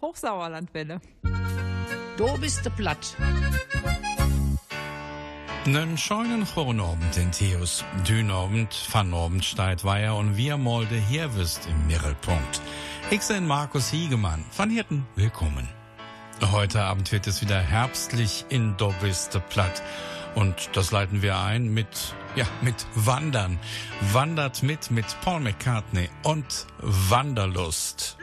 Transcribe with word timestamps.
Hochsauerlandwelle. 0.00 1.00
Du 2.16 2.38
bist 2.38 2.64
de 2.64 2.72
platt. 2.72 3.16
Nen 5.66 5.98
scheunen 5.98 6.44
Chronabend 6.44 7.16
in 7.18 7.30
Theos. 7.32 7.84
Dünabend, 8.08 8.74
Vanabend 8.92 9.44
steigt 9.44 9.84
Weiher 9.84 10.16
und 10.16 10.36
wir 10.36 10.56
molde 10.56 10.96
hier 10.96 11.36
wisst 11.36 11.66
im 11.66 11.86
Mittelpunkt. 11.86 12.62
Ich 13.10 13.20
bin 13.28 13.46
Markus 13.46 13.90
Hiegemann. 13.90 14.44
Van 14.56 14.70
Hirten, 14.70 15.06
willkommen. 15.16 15.68
Heute 16.50 16.82
Abend 16.82 17.12
wird 17.12 17.26
es 17.26 17.42
wieder 17.42 17.60
herbstlich 17.60 18.46
in 18.48 18.76
Dobiste 18.78 19.40
Platt. 19.40 19.82
Und 20.34 20.70
das 20.74 20.92
leiten 20.92 21.20
wir 21.20 21.38
ein 21.38 21.68
mit, 21.74 22.14
ja, 22.36 22.46
mit 22.62 22.86
Wandern. 22.94 23.58
Wandert 24.12 24.62
mit 24.62 24.90
mit 24.90 25.04
Paul 25.22 25.40
McCartney 25.40 26.08
und 26.22 26.66
Wanderlust. 26.78 28.16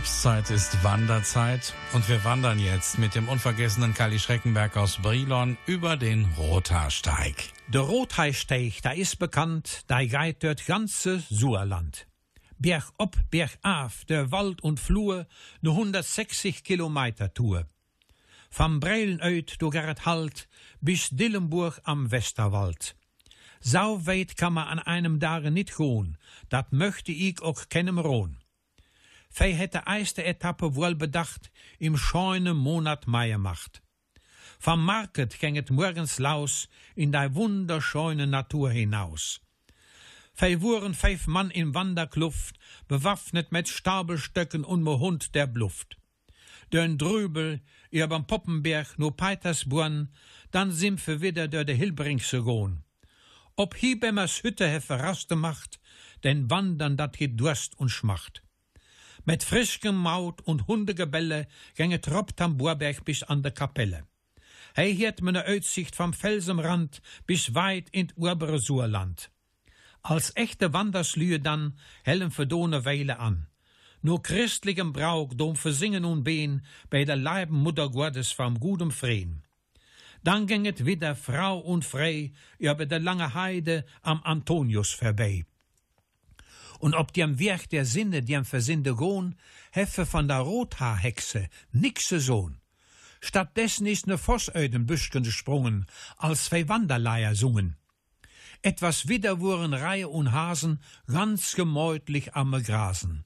Herbstzeit 0.00 0.48
ist 0.48 0.82
Wanderzeit 0.82 1.74
und 1.92 2.08
wir 2.08 2.24
wandern 2.24 2.58
jetzt 2.58 2.96
mit 2.96 3.14
dem 3.14 3.28
unvergessenen 3.28 3.92
Kali 3.92 4.18
Schreckenberg 4.18 4.78
aus 4.78 4.96
Brilon 4.96 5.58
über 5.66 5.98
den 5.98 6.24
Rothaarsteig. 6.38 7.52
Der 7.68 7.82
Rothaarsteig, 7.82 8.80
da 8.80 8.92
ist 8.92 9.18
bekannt, 9.18 9.84
da 9.88 10.02
geht 10.02 10.42
dort 10.42 10.64
ganze 10.64 11.22
Suerland. 11.28 12.06
Berg 12.56 12.90
ob, 12.96 13.18
Berg 13.30 13.58
af, 13.60 14.06
der 14.06 14.32
Wald 14.32 14.62
und 14.62 14.80
Flur, 14.80 15.26
ne 15.60 15.70
160 15.70 16.64
Kilometer 16.64 17.34
Tour. 17.34 17.66
Vom 18.48 18.80
Breilenöd 18.80 19.60
do 19.60 19.68
Gerrit 19.68 20.06
Halt 20.06 20.48
bis 20.80 21.10
Dillenburg 21.10 21.78
am 21.84 22.10
Westerwald. 22.10 22.96
Sau 23.60 24.06
weit 24.06 24.38
kann 24.38 24.54
man 24.54 24.66
an 24.66 24.78
einem 24.78 25.20
Tage 25.20 25.50
nicht 25.50 25.76
gehen, 25.76 26.16
dat 26.48 26.72
möchte 26.72 27.12
ich 27.12 27.42
auch 27.42 27.68
keinem 27.68 27.98
rohn. 27.98 28.39
Fei 29.32 29.52
het 29.52 29.72
de 29.72 29.82
eerste 29.86 30.22
etappe 30.22 30.72
wohl 30.72 30.94
bedacht 30.94 31.50
im 31.78 31.96
scheune 31.96 32.52
Monat 32.52 33.06
Mai 33.06 33.36
macht. 33.36 33.82
Vom 34.58 34.84
Market 34.84 35.34
ging 35.34 35.56
het 35.56 35.70
morgens 35.70 36.18
laus 36.18 36.68
in 36.94 37.10
die 37.10 37.32
wunderscheune 37.32 38.26
Natur 38.26 38.70
hinaus. 38.70 39.40
Fei 40.34 40.60
wurden 40.60 40.94
fünf 40.94 41.26
Mann 41.26 41.50
in 41.50 41.74
Wanderkluft, 41.74 42.58
bewaffnet 42.86 43.52
mit 43.52 43.68
Stabelstöcken 43.68 44.64
und 44.64 44.82
mo 44.82 44.98
Hund 44.98 45.34
der 45.34 45.46
Bluft. 45.46 45.96
Dön 46.72 46.98
drübel, 46.98 47.60
ihr 47.90 48.08
beim 48.08 48.26
Poppenberg 48.26 48.98
no 48.98 49.10
Petersbrunn, 49.10 50.08
dann 50.50 50.72
sind 50.72 51.06
wir 51.06 51.20
wieder 51.20 51.48
der 51.48 51.64
de 51.64 51.76
Hilbringsche 51.76 52.42
gohn. 52.42 52.84
Ob 53.56 53.76
Hiebemmers 53.76 54.42
Hütte 54.42 54.68
he 54.68 54.80
verraste 54.80 55.36
macht, 55.36 55.80
denn 56.24 56.50
Wandern 56.50 56.96
dat 56.96 57.16
geht 57.16 57.38
Durst 57.38 57.78
und 57.78 57.90
Schmacht. 57.90 58.42
Mit 59.30 59.44
frischem 59.44 59.94
Maut 59.94 60.40
und 60.42 60.66
Hundegebelle 60.66 61.46
gänge 61.76 62.00
Troppt 62.00 62.40
am 62.40 62.56
Burberg 62.56 63.04
bis 63.04 63.22
an 63.22 63.44
der 63.44 63.52
Kapelle. 63.52 64.02
Hei 64.76 64.92
hiert 64.92 65.22
meine 65.22 65.46
Aussicht 65.46 65.94
vom 65.94 66.12
Felsenrand 66.12 67.00
bis 67.28 67.54
weit 67.54 67.88
in 67.90 68.12
obere 68.16 68.58
Suerland. 68.58 69.30
Als 70.02 70.34
echte 70.34 70.72
Wanderslühe 70.72 71.38
dann 71.38 71.78
hellen 72.02 72.32
verdone 72.32 72.84
Weile 72.84 73.20
an. 73.20 73.46
nur 74.02 74.20
christlichem 74.20 74.92
Brauchtum 74.92 75.54
versingen 75.54 76.04
und 76.04 76.24
behen 76.24 76.66
bei 76.88 77.04
der 77.04 77.14
Leiben 77.14 77.62
Mutter 77.62 77.88
Gottes 77.88 78.32
vom 78.32 78.58
gutem 78.58 78.90
Freen. 78.90 79.44
Dann 80.24 80.48
ginget 80.48 80.86
wieder 80.86 81.14
Frau 81.14 81.60
und 81.60 81.84
Frei 81.84 82.32
über 82.58 82.84
der 82.84 82.98
lange 82.98 83.32
Heide 83.32 83.84
am 84.02 84.20
Antonius 84.24 84.90
vorbei. 84.90 85.44
Und 86.80 86.94
ob 86.94 87.12
die 87.12 87.22
am 87.22 87.38
Werk 87.38 87.68
der 87.68 87.84
Sinne, 87.84 88.22
die 88.22 88.34
am 88.34 88.46
Versinnte 88.46 88.94
gohn, 88.94 89.36
heffe 89.70 90.06
von 90.06 90.26
der 90.26 90.38
Rothaarhexe 90.38 91.48
nixe 91.72 92.20
Sohn. 92.20 92.60
Stattdessen 93.20 93.86
ist 93.86 94.06
ne 94.06 94.16
Voss 94.16 94.50
Büschken 94.50 95.22
gesprungen, 95.22 95.86
als 96.16 96.46
zwei 96.46 96.68
Wanderleier 96.68 97.34
sungen. 97.34 97.76
Etwas 98.62 99.08
wieder 99.08 99.40
wurden 99.40 99.74
Reihe 99.74 100.08
und 100.08 100.32
Hasen 100.32 100.80
ganz 101.06 101.54
gemäutlich 101.54 102.34
am 102.34 102.52
Grasen. 102.62 103.24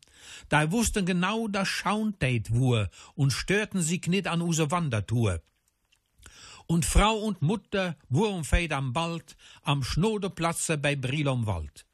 Da 0.48 0.72
wussten 0.72 1.06
genau, 1.06 1.46
dass 1.46 1.68
Schauntät 1.68 2.52
wur 2.52 2.88
und 3.14 3.32
störten 3.32 3.82
sie 3.82 4.00
knit 4.00 4.26
an 4.26 4.42
use 4.42 4.72
Wandertour. 4.72 5.40
Und 6.66 6.84
Frau 6.84 7.14
und 7.14 7.40
Mutter 7.40 7.96
wurden 8.08 8.42
feit 8.42 8.72
am 8.72 8.92
Bald 8.92 9.36
am 9.62 9.84
Schnodeplatze 9.84 10.76
bei 10.76 10.96
Brilom 10.96 11.46
Wald. 11.46 11.86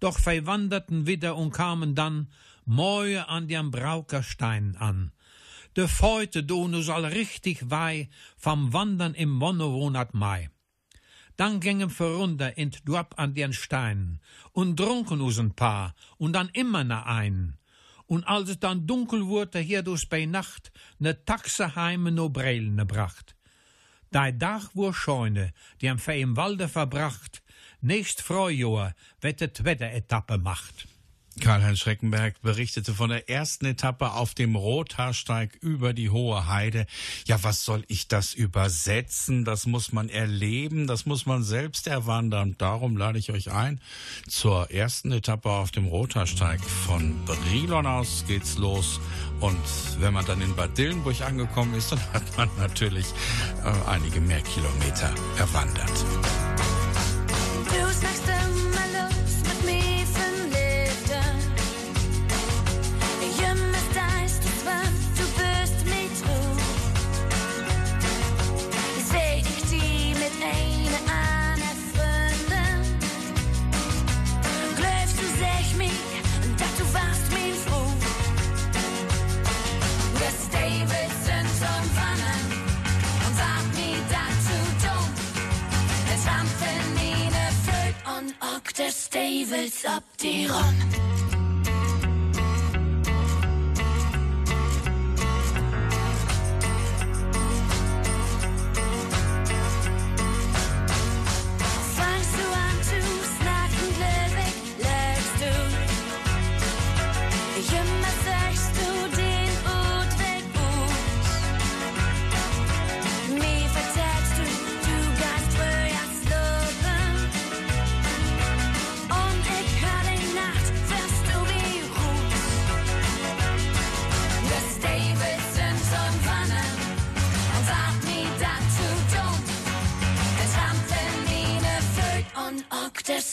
Doch 0.00 0.18
fei 0.18 0.46
wanderten 0.46 1.06
wieder 1.06 1.36
und 1.36 1.52
kamen 1.52 1.94
dann 1.94 2.28
Moje 2.64 3.28
an 3.28 3.48
dem 3.48 3.70
Braukerstein 3.70 4.76
an. 4.76 5.12
De 5.76 5.86
Feute 5.86 6.42
do 6.42 6.66
nu 6.66 6.82
soll 6.82 7.04
richtig 7.04 7.70
wei 7.70 8.08
vom 8.36 8.72
Wandern 8.72 9.14
im 9.14 9.30
Monnemonat 9.30 10.14
Mai. 10.14 10.50
Dann 11.36 11.60
gingen 11.60 11.96
wir 11.98 12.06
runter 12.06 12.58
in 12.58 12.70
Dorp 12.84 13.14
an 13.18 13.34
den 13.34 13.52
Stein 13.52 14.20
und 14.52 14.76
trunken 14.76 15.20
us 15.20 15.38
ein 15.38 15.54
paar 15.54 15.94
und 16.18 16.32
dann 16.32 16.48
immer 16.52 16.82
na 16.82 17.04
ein. 17.06 17.56
Und 18.06 18.24
als 18.24 18.50
es 18.50 18.58
dann 18.58 18.86
dunkel 18.86 19.26
wurde, 19.26 19.60
hier 19.60 19.82
dus 19.82 20.06
bei 20.06 20.26
Nacht 20.26 20.72
ne 20.98 21.24
Taxe 21.24 21.76
heime 21.76 22.10
no 22.10 22.28
Breilne 22.28 22.84
bracht. 22.84 23.36
Dei 24.10 24.32
Dach 24.32 24.70
wur 24.74 24.92
Scheune, 24.92 25.52
die 25.80 25.88
am 25.88 25.98
Fee 25.98 26.20
im 26.20 26.36
Walde 26.36 26.68
verbracht, 26.68 27.42
nächst 27.82 28.22
Freujahr, 28.22 28.94
wettet 29.20 29.64
Wetteretappe 29.64 30.38
macht. 30.38 30.86
Karl-Heinz 31.40 31.78
Schreckenberg 31.78 32.40
berichtete 32.42 32.92
von 32.92 33.10
der 33.10 33.28
ersten 33.28 33.66
Etappe 33.66 34.12
auf 34.12 34.34
dem 34.34 34.56
Rothaarsteig 34.56 35.56
über 35.60 35.92
die 35.92 36.10
Hohe 36.10 36.48
Heide. 36.48 36.86
Ja, 37.26 37.42
was 37.42 37.64
soll 37.64 37.84
ich 37.88 38.08
das 38.08 38.34
übersetzen? 38.34 39.44
Das 39.44 39.66
muss 39.66 39.92
man 39.92 40.08
erleben, 40.08 40.86
das 40.86 41.06
muss 41.06 41.26
man 41.26 41.42
selbst 41.42 41.86
erwandern. 41.86 42.56
Darum 42.58 42.96
lade 42.96 43.18
ich 43.18 43.30
euch 43.30 43.50
ein 43.50 43.80
zur 44.28 44.70
ersten 44.70 45.12
Etappe 45.12 45.50
auf 45.50 45.70
dem 45.70 45.86
Rothaarsteig. 45.86 46.60
Von 46.60 47.24
Brilon 47.24 47.86
aus 47.86 48.24
geht's 48.26 48.58
los. 48.58 49.00
Und 49.40 49.56
wenn 49.98 50.12
man 50.12 50.26
dann 50.26 50.42
in 50.42 50.54
Bad 50.54 50.76
Dillenburg 50.76 51.20
angekommen 51.22 51.74
ist, 51.74 51.92
dann 51.92 52.00
hat 52.12 52.36
man 52.36 52.50
natürlich 52.58 53.06
äh, 53.64 53.88
einige 53.88 54.20
mehr 54.20 54.42
Kilometer 54.42 55.14
erwandert. 55.38 56.04
On 88.80 88.86
ook 88.86 88.86
de 88.86 88.92
stevels 88.92 89.84
op 89.96 90.02
die 90.16 90.46
run. 90.46 91.09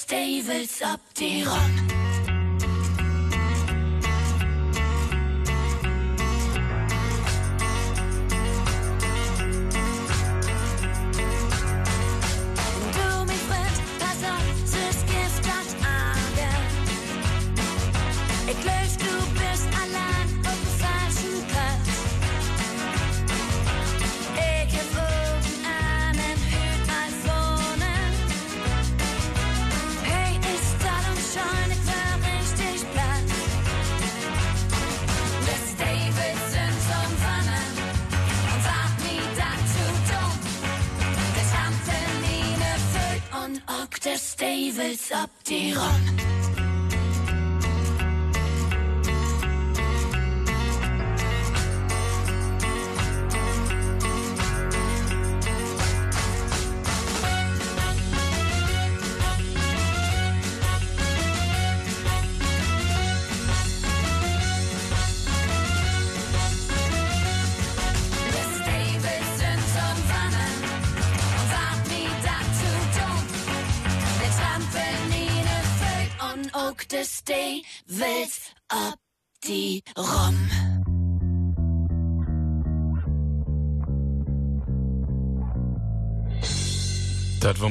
Davils 0.07 0.81
ab 0.81 1.01
die 1.19 1.43
Ron. 1.43 2.06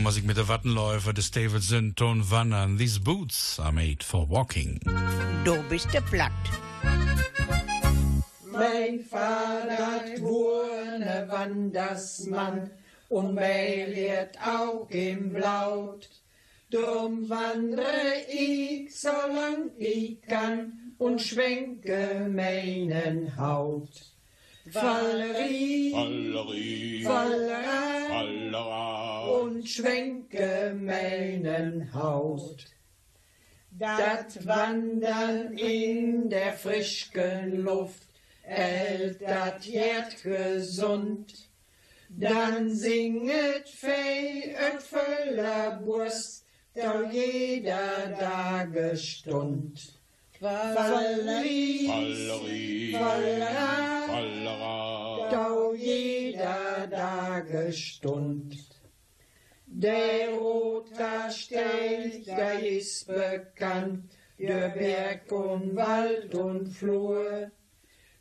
Musik 0.07 0.25
mit 0.25 0.37
der 0.37 0.47
Wattenläufer 0.47 1.13
des 1.13 1.33
Davidson 1.33 1.97
Ton 1.97 2.31
Wandern. 2.31 2.79
These 2.79 3.01
boots 3.01 3.59
are 3.59 3.73
made 3.73 4.05
for 4.05 4.31
walking. 4.31 4.79
Du 5.45 5.61
bist 5.69 5.93
der 5.93 6.01
Platt. 6.01 6.31
Mein 8.53 9.01
Vater 9.01 9.67
war 10.23 10.99
ne 11.01 11.27
Wandersmann 11.29 12.71
und 13.09 13.35
mein 13.35 13.91
lehrt 13.91 14.39
auch 14.47 14.89
im 14.91 15.33
Blaut. 15.33 16.09
Drum 16.71 17.29
wandre 17.29 18.23
ich, 18.33 18.95
solang 18.95 19.73
ich 19.77 20.23
kann 20.23 20.95
und 20.99 21.21
schwenke 21.21 22.31
meinen 22.33 23.37
Haut. 23.37 24.16
Valerie, 24.73 25.93
Valerie, 25.93 27.03
Fallera 27.05 28.09
Fallera, 28.09 29.27
und 29.27 29.69
schwenke 29.69 30.77
meinen 30.79 31.93
Haut. 31.95 32.67
Dat 33.71 34.45
Wandern 34.47 35.57
in 35.57 36.29
der 36.31 36.55
frischen 36.55 37.63
Luft 37.63 38.09
hält 38.43 39.21
dat 39.21 39.65
Herd 39.67 40.23
gesund. 40.23 41.49
Dann 42.09 42.71
singet 42.75 43.69
Fee 43.69 44.55
et 44.55 44.83
voller 44.83 45.81
Brust, 45.85 46.45
da 46.75 47.03
jeder 47.03 48.17
Tagestund. 48.19 49.96
Valerie, 50.47 51.89
Valerie, 51.89 52.93
Valerie, 52.93 54.09
Vallera. 54.09 55.29
da 55.31 55.73
jeder 55.75 56.89
Tagestund. 56.91 58.57
Der 59.67 60.31
Roter 60.39 61.31
Steg, 61.31 62.25
der 62.27 62.63
ist 62.63 63.09
bekannt, 63.09 64.13
der 64.39 64.69
Berg 64.69 65.33
und 65.33 65.75
Wald 65.75 66.33
und 66.35 66.69
Flur. 66.69 67.51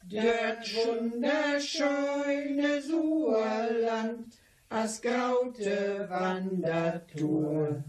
Dort 0.09 0.75
wunderschöne 0.87 2.81
Suerland, 2.81 4.35
as 4.69 4.99
graute 5.01 6.07
Wandertour. 6.09 7.83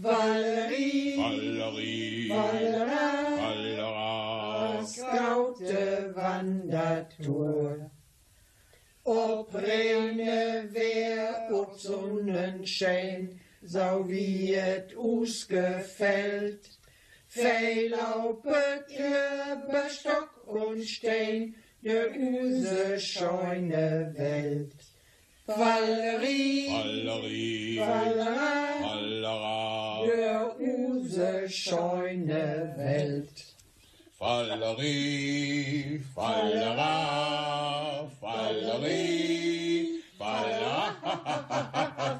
Valerie, 0.00 1.16
Valerie, 1.16 2.28
Vallera. 2.30 3.18
as 4.78 4.96
graute 4.96 6.14
Wandertour. 6.14 7.90
Ob 9.04 9.54
Rene 9.54 10.68
wär, 10.72 11.48
ob 11.52 11.78
Sonnenschein, 11.80 13.40
so 13.62 14.04
wie 14.06 14.54
et 14.54 14.94
us 14.96 15.48
gefällt. 15.48 16.68
Feilaupet 17.26 18.86
über 18.90 19.88
Stock 19.90 20.46
und 20.46 20.84
Stein, 20.84 21.54
der 21.82 22.10
use 22.16 23.00
scheune 23.00 24.12
Welt. 24.16 24.72
Valerie, 25.46 26.68
Valerie, 26.68 27.78
Valerie, 27.78 28.82
Vallera. 28.82 29.87
Der 30.06 30.54
use 30.58 31.48
scheune 31.48 32.74
Welt. 32.76 33.54
Valerie, 34.18 36.00
Vallera, 36.14 38.10
Valerie, 38.20 40.02
Vallera, 40.18 40.94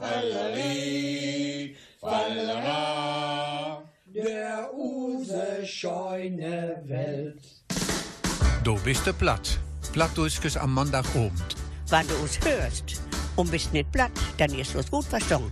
Valerie, 0.00 1.76
Vallera. 2.00 3.82
Der 4.06 4.70
use 4.74 5.66
scheune 5.66 6.82
Welt. 6.86 7.42
Du 8.62 8.78
bist 8.84 9.06
de 9.06 9.12
platt. 9.12 9.58
Plattdeutsches 9.92 10.56
am 10.56 10.74
Montagabend. 10.74 11.56
Wenn 11.88 12.06
du 12.06 12.14
uns 12.16 12.38
hörst 12.44 13.02
und 13.36 13.50
bist 13.50 13.72
nicht 13.72 13.90
platt, 13.90 14.12
dann 14.36 14.52
ist 14.54 14.76
uns 14.76 14.90
gut 14.90 15.06
verstanden. 15.06 15.50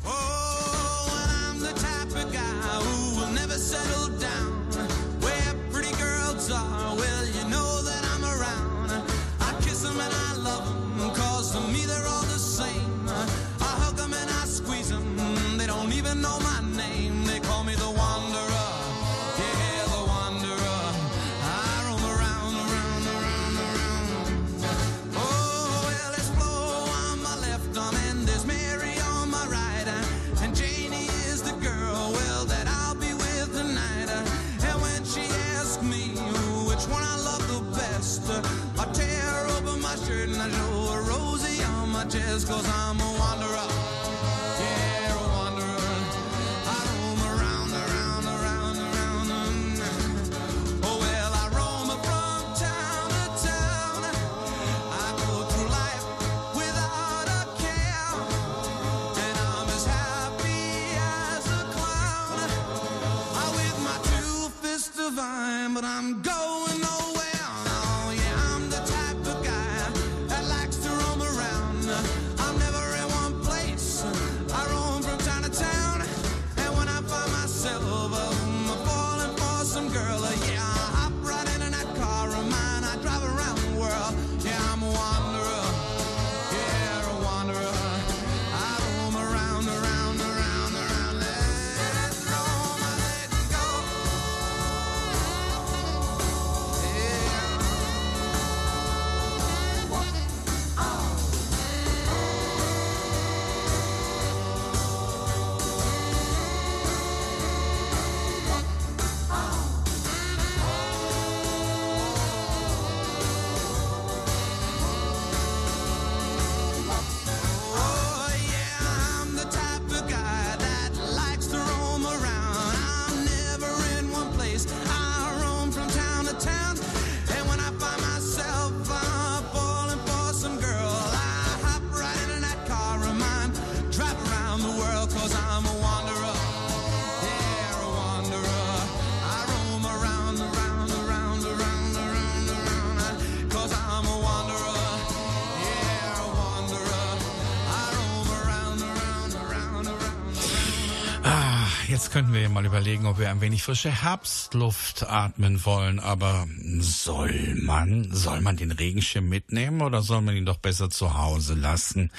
Könnten 152.17 152.33
wir 152.33 152.41
ja 152.41 152.49
mal 152.49 152.65
überlegen, 152.65 153.05
ob 153.05 153.19
wir 153.19 153.29
ein 153.29 153.43
wenig 153.43 153.63
frische 153.63 153.91
Herbstluft 153.91 155.03
atmen 155.03 155.67
wollen. 155.67 156.01
Aber 156.01 156.49
soll 156.79 157.55
man, 157.57 158.11
soll 158.11 158.41
man 158.41 158.57
den 158.57 158.71
Regenschirm 158.71 159.29
mitnehmen 159.29 159.83
oder 159.83 160.01
soll 160.01 160.23
man 160.23 160.35
ihn 160.35 160.47
doch 160.47 160.57
besser 160.57 160.89
zu 160.89 161.19
Hause 161.19 161.53
lassen? 161.53 162.11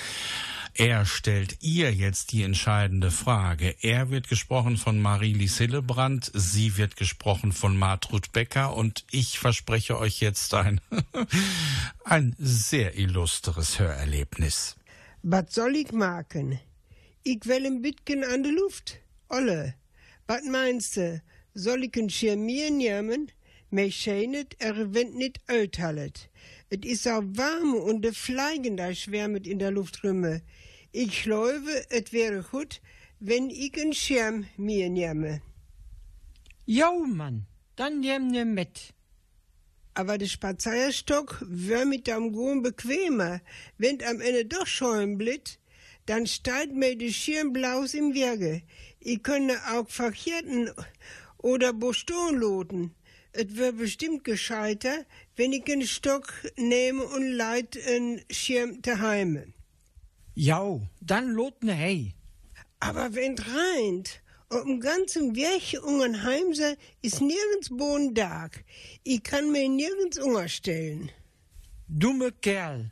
Er 0.75 1.07
stellt 1.07 1.63
ihr 1.63 1.91
jetzt 1.91 2.31
die 2.31 2.43
entscheidende 2.43 3.09
Frage. 3.09 3.75
Er 3.81 4.11
wird 4.11 4.29
gesprochen 4.29 4.77
von 4.77 5.01
Marie-Lise 5.01 5.63
Hillebrand, 5.63 6.31
sie 6.35 6.77
wird 6.77 6.95
gesprochen 6.95 7.51
von 7.51 7.75
Martrud 7.75 8.31
Becker 8.33 8.75
und 8.75 9.03
ich 9.09 9.39
verspreche 9.39 9.97
euch 9.97 10.19
jetzt 10.19 10.53
ein, 10.53 10.79
ein 12.03 12.35
sehr 12.37 12.99
illustres 12.99 13.79
Hörerlebnis. 13.79 14.75
Was 15.23 15.55
soll 15.55 15.75
ich 15.75 15.91
machen? 15.91 16.59
Ich 17.23 17.47
will 17.47 17.65
ein 17.65 17.81
bisschen 17.81 18.23
an 18.23 18.43
die 18.43 18.51
Luft. 18.51 18.99
Olle, 19.29 19.73
was 20.27 20.43
meinst 20.43 20.97
du? 20.97 21.21
Soll 21.53 21.85
ich 21.85 21.95
ein 21.97 22.09
Schirmier 22.09 22.69
nehmen? 22.69 23.31
Mir 23.69 23.91
scheint, 23.91 24.55
er 24.59 24.93
wird 24.93 25.13
nicht 25.15 25.39
uithallet. 25.47 26.29
Et 26.69 26.85
is 26.85 27.03
so 27.03 27.09
warm 27.09 27.73
und 27.75 28.01
de 28.01 28.13
Fliegen 28.13 28.77
da 28.77 28.93
schwärmet 28.93 29.47
in 29.47 29.59
der 29.59 29.71
Luft 29.71 30.03
rümme. 30.03 30.41
Ich 30.91 31.23
glaube, 31.23 31.85
et 31.89 32.13
wäre 32.13 32.43
gut, 32.43 32.81
wenn 33.19 33.49
ich 33.49 33.79
ein 33.79 33.93
Schirm 33.93 34.45
mir 34.57 34.89
nehme. 34.89 35.41
Jo, 36.65 37.05
Mann, 37.05 37.47
dann 37.75 38.01
nehm 38.01 38.27
ne 38.27 38.45
mit. 38.45 38.93
Aber 39.93 40.17
der 40.17 40.27
Spazierstock 40.27 41.43
wär 41.47 41.85
mit 41.85 42.07
dem 42.07 42.33
Gehen 42.33 42.61
bequemer. 42.61 43.41
Wenn 43.77 44.03
am 44.03 44.21
Ende 44.21 44.45
doch 44.45 44.67
scheuen 44.67 45.17
blit, 45.17 45.59
dann 46.05 46.27
steigt 46.27 46.73
mir 46.73 46.95
die 46.97 47.13
Schirmblaus 47.13 47.93
im 47.93 48.13
Wege. 48.13 48.61
Ich 48.99 49.23
könne 49.23 49.57
auch 49.71 49.89
verkehrten 49.89 50.71
oder 51.37 51.73
Boston 51.73 52.35
loten. 52.35 52.95
Et 53.33 53.57
wär 53.57 53.71
bestimmt 53.71 54.23
gescheiter, 54.23 55.05
wenn 55.35 55.53
ich 55.53 55.71
einen 55.71 55.85
Stock 55.85 56.33
nehme 56.55 57.03
und 57.03 57.31
leit 57.31 57.77
einen 57.87 58.21
Schirm 58.31 58.81
daheim. 58.81 59.53
Jo, 60.33 60.81
dann 61.01 61.31
lot 61.31 61.63
ne 61.63 61.73
hey. 61.73 62.13
Aber 62.79 63.13
wenn 63.13 63.35
reint, 63.37 64.21
auf 64.49 64.63
dem 64.63 64.79
ganzen 64.79 65.35
Weg 65.35 65.77
ungen 65.83 66.23
Heimse 66.23 66.77
ist 67.01 67.21
nirgends 67.21 67.69
Bodentag. 67.69 68.63
Ich 69.03 69.21
kann 69.21 69.51
mir 69.51 69.67
nirgends 69.67 70.19
unterstellen. 70.19 71.11
Dumme 71.87 72.31
Kerl. 72.31 72.91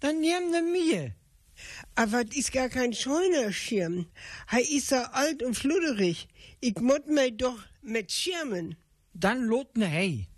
Dann 0.00 0.20
nehm 0.20 0.50
ne 0.50 0.62
mir. 0.62 1.14
Aber 1.94 2.24
das 2.24 2.36
ist 2.36 2.52
gar 2.52 2.68
kein 2.68 2.92
Scheunerschirm. 2.92 4.06
Hei 4.50 4.62
ist 4.62 4.88
so 4.88 4.96
alt 4.96 5.42
und 5.42 5.54
fludderig. 5.54 6.28
Ich 6.60 6.78
mott 6.80 7.06
mir 7.06 7.30
doch 7.30 7.58
mit 7.82 8.12
Schirmen. 8.12 8.76
Dann 9.14 9.44
lot 9.44 9.76
ne 9.76 9.86
hey. 9.86 10.28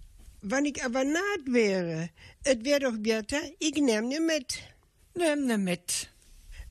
Wann 0.41 0.67
ich 0.67 0.85
aber 0.85 1.05
naht 1.05 1.47
wäre, 1.47 2.11
et 2.45 2.65
wär 2.65 2.79
doch 2.79 2.97
besser, 2.97 3.41
ich 3.59 3.75
nehm 3.75 4.09
ne 4.09 4.21
mit. 4.21 4.61
Nehm 5.17 5.47
ne 5.47 5.59
mit. 5.59 6.09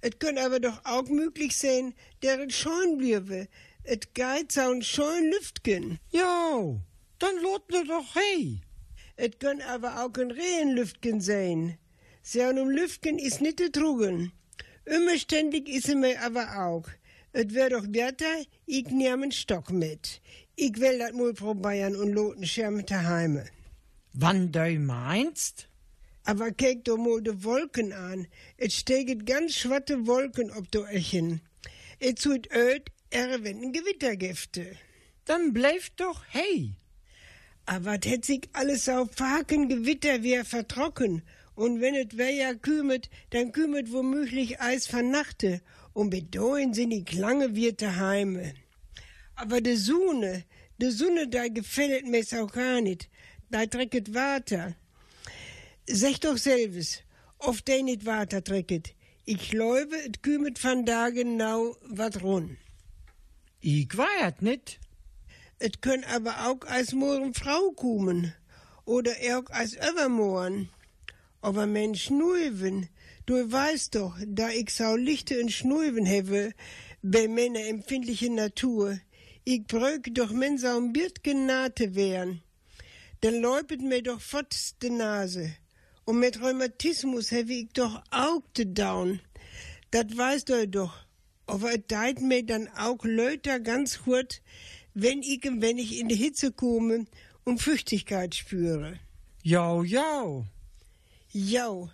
Et 0.02 0.20
könnt 0.20 0.40
aber 0.40 0.60
doch 0.60 0.86
auch 0.86 1.10
möglich 1.10 1.58
sein, 1.58 1.94
der 2.22 2.40
et 2.40 2.54
scheun 2.54 2.98
bliewe. 2.98 3.48
Et 3.84 4.14
geit 4.16 4.52
saun 4.52 4.82
scheun 4.82 5.32
Lüftgen. 5.32 6.00
Jo, 6.12 6.80
dann 7.20 7.42
lot 7.42 7.70
ne 7.72 7.84
doch 7.86 8.16
hey. 8.16 8.62
Et 9.18 9.40
könnt 9.40 9.64
aber 9.68 10.04
auch 10.04 10.14
ein 10.18 10.32
Rehenlüftgen 10.32 11.20
sein. 11.20 11.78
Saun 12.22 12.60
um 12.60 12.70
Lüftgen 12.70 13.20
is 13.20 13.42
nit 13.42 13.60
de 13.60 13.70
trugen. 14.88 14.96
Immer 14.96 15.18
ständig 15.18 15.70
is 15.70 15.88
mir 15.88 16.22
aber 16.22 16.66
auch. 16.66 16.88
Et 17.34 17.54
wär 17.54 17.70
doch 17.70 17.88
besser, 17.88 18.46
ich 18.66 18.90
nehm 18.90 19.24
einen 19.24 19.32
Stock 19.32 19.72
mit. 19.72 20.22
Ich 20.56 20.80
will 20.80 20.98
dat 21.00 21.14
mal 21.14 21.34
probieren 21.34 21.96
und 21.96 22.14
loten 22.14 22.46
Schirm 22.46 22.86
daheim. 22.86 23.42
Wann 24.14 24.52
du 24.52 24.80
meinst? 24.80 25.68
Aber 26.24 26.52
kijk 26.52 26.84
doch 26.86 26.98
mal 26.98 27.22
de 27.22 27.44
Wolken 27.44 27.94
an. 27.94 28.28
Et 28.58 28.74
steget 28.74 29.26
ganz 29.26 29.54
schwatte 29.54 30.08
Wolken 30.08 30.52
ob 30.52 30.72
do 30.72 30.84
Echen. 30.86 31.42
Et 32.00 32.22
tut 32.22 32.50
öd, 32.52 32.90
er 33.12 33.44
wenn 33.44 33.72
Gewittergifte. 33.72 34.76
Dann 35.26 35.54
bleib 35.54 35.96
doch 35.98 36.24
hey. 36.30 36.74
Aber 37.66 38.00
het 38.04 38.26
sich 38.26 38.50
alles 38.54 38.90
auf 38.90 39.12
Faken 39.12 39.70
Gewitter 39.70 40.24
wie 40.24 40.44
vertrocken. 40.44 41.22
Und 41.58 41.82
wenn 41.82 41.96
et 41.96 42.14
ja 42.14 42.54
kümet, 42.54 43.10
dann 43.32 43.52
kümet 43.52 43.92
womöglich 43.92 44.62
Eis 44.62 44.86
vernachte. 44.86 45.62
Und 45.92 46.12
bedoin 46.12 46.76
sind 46.76 46.92
die 46.92 47.04
Klange 47.04 47.56
wird 47.56 47.82
daheim. 47.82 48.40
Aber 49.34 49.60
de 49.60 49.76
Sonne, 49.76 50.44
de 50.78 50.92
Sonne, 50.92 51.28
da 51.28 51.48
gefällt 51.48 52.06
mir 52.06 52.24
auch 52.40 52.52
gar 52.52 52.80
nicht. 52.82 53.10
Da 53.50 53.66
trecket 53.66 54.14
Water. 54.14 54.76
Sech 55.88 56.20
doch 56.20 56.38
selbes, 56.38 57.02
of 57.40 57.64
de 57.64 57.82
nicht 57.82 58.06
Water 58.06 58.44
trecket. 58.44 58.94
Ich 59.26 59.50
glaube, 59.50 59.98
et 60.06 60.22
kümet 60.22 60.64
van 60.64 60.86
da 60.86 61.10
genau 61.10 61.76
wat 61.90 62.22
run. 62.22 62.58
Ich 63.62 63.98
weiert 63.98 64.44
nit. 64.44 64.80
Et 65.58 65.82
könn 65.82 66.04
aber 66.04 66.48
auch 66.48 66.68
als 66.68 66.94
morgen 66.94 67.34
Frau 67.34 67.72
kommen. 67.72 68.36
Oder 68.86 69.14
auch 69.34 69.50
als 69.50 69.74
übermorgen. 69.74 70.70
Aber 71.42 71.66
Mensch, 71.66 72.06
Schnuiven, 72.06 72.90
du 73.26 73.52
weißt 73.52 73.96
doch, 73.96 74.18
da 74.26 74.50
ich 74.50 74.72
so 74.72 74.96
lichte 74.96 75.40
und 75.40 75.52
Schnuiven 75.52 76.08
habe, 76.08 76.54
bei 77.02 77.28
meiner 77.28 77.66
empfindlichen 77.66 78.36
Natur, 78.36 79.00
ich 79.44 79.64
bröck 79.66 80.14
doch 80.14 80.32
men 80.32 80.64
ein 80.66 80.92
Bild 80.92 81.24
genate 81.24 81.96
wären. 81.96 82.42
Dann 83.22 83.42
läupet 83.42 83.82
mir 83.82 84.04
doch 84.04 84.20
fort 84.20 84.82
de 84.82 84.90
Nase. 84.90 85.54
Und 86.06 86.20
mit 86.20 86.42
Rheumatismus 86.42 87.32
habe 87.32 87.54
ich 87.54 87.70
doch 87.74 88.02
auch 88.12 88.42
de 88.56 88.66
Down. 88.66 89.22
Dat 89.92 90.16
weißt 90.16 90.50
du 90.50 90.68
doch. 90.68 90.94
Aber 91.46 91.72
es 91.74 91.82
deit 91.88 92.22
mir 92.22 92.46
dann 92.46 92.68
auch 92.78 93.04
Leute 93.04 93.62
ganz 93.62 94.04
gut, 94.04 94.42
wenn 94.94 95.22
ich, 95.22 95.42
wenn 95.44 95.78
ich 95.78 96.00
in 96.00 96.10
die 96.10 96.16
Hitze 96.16 96.52
komme 96.52 97.06
und 97.46 97.62
Feuchtigkeit 97.62 98.36
spüre. 98.36 99.00
Jo, 99.44 99.84
jo. 99.84 100.46
Ja. 101.40 101.88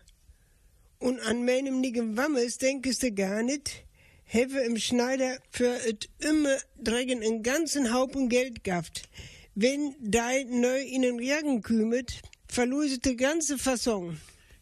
Und 1.00 1.20
an 1.20 1.44
meinem 1.44 1.82
nigen 1.82 2.16
Wammes 2.16 2.60
denkest 2.60 3.04
du 3.04 3.12
gar 3.12 3.44
nicht, 3.44 3.84
habe 4.26 4.62
im 4.62 4.78
Schneider 4.78 5.38
für 5.52 5.86
et 5.86 6.10
immer 6.20 6.58
drägen 6.82 7.22
en 7.22 7.44
ganzen 7.44 7.94
Haufen 7.94 8.30
Geld 8.30 8.64
gaft. 8.64 9.10
Wenn 9.54 9.96
dei 10.00 10.46
neu 10.46 10.82
in 10.82 11.02
den 11.02 11.20
Jagen 11.20 11.62
kümet, 11.62 12.22
verloset 12.48 13.04
de 13.04 13.16
ganze 13.16 13.58
Fasson. 13.58 14.18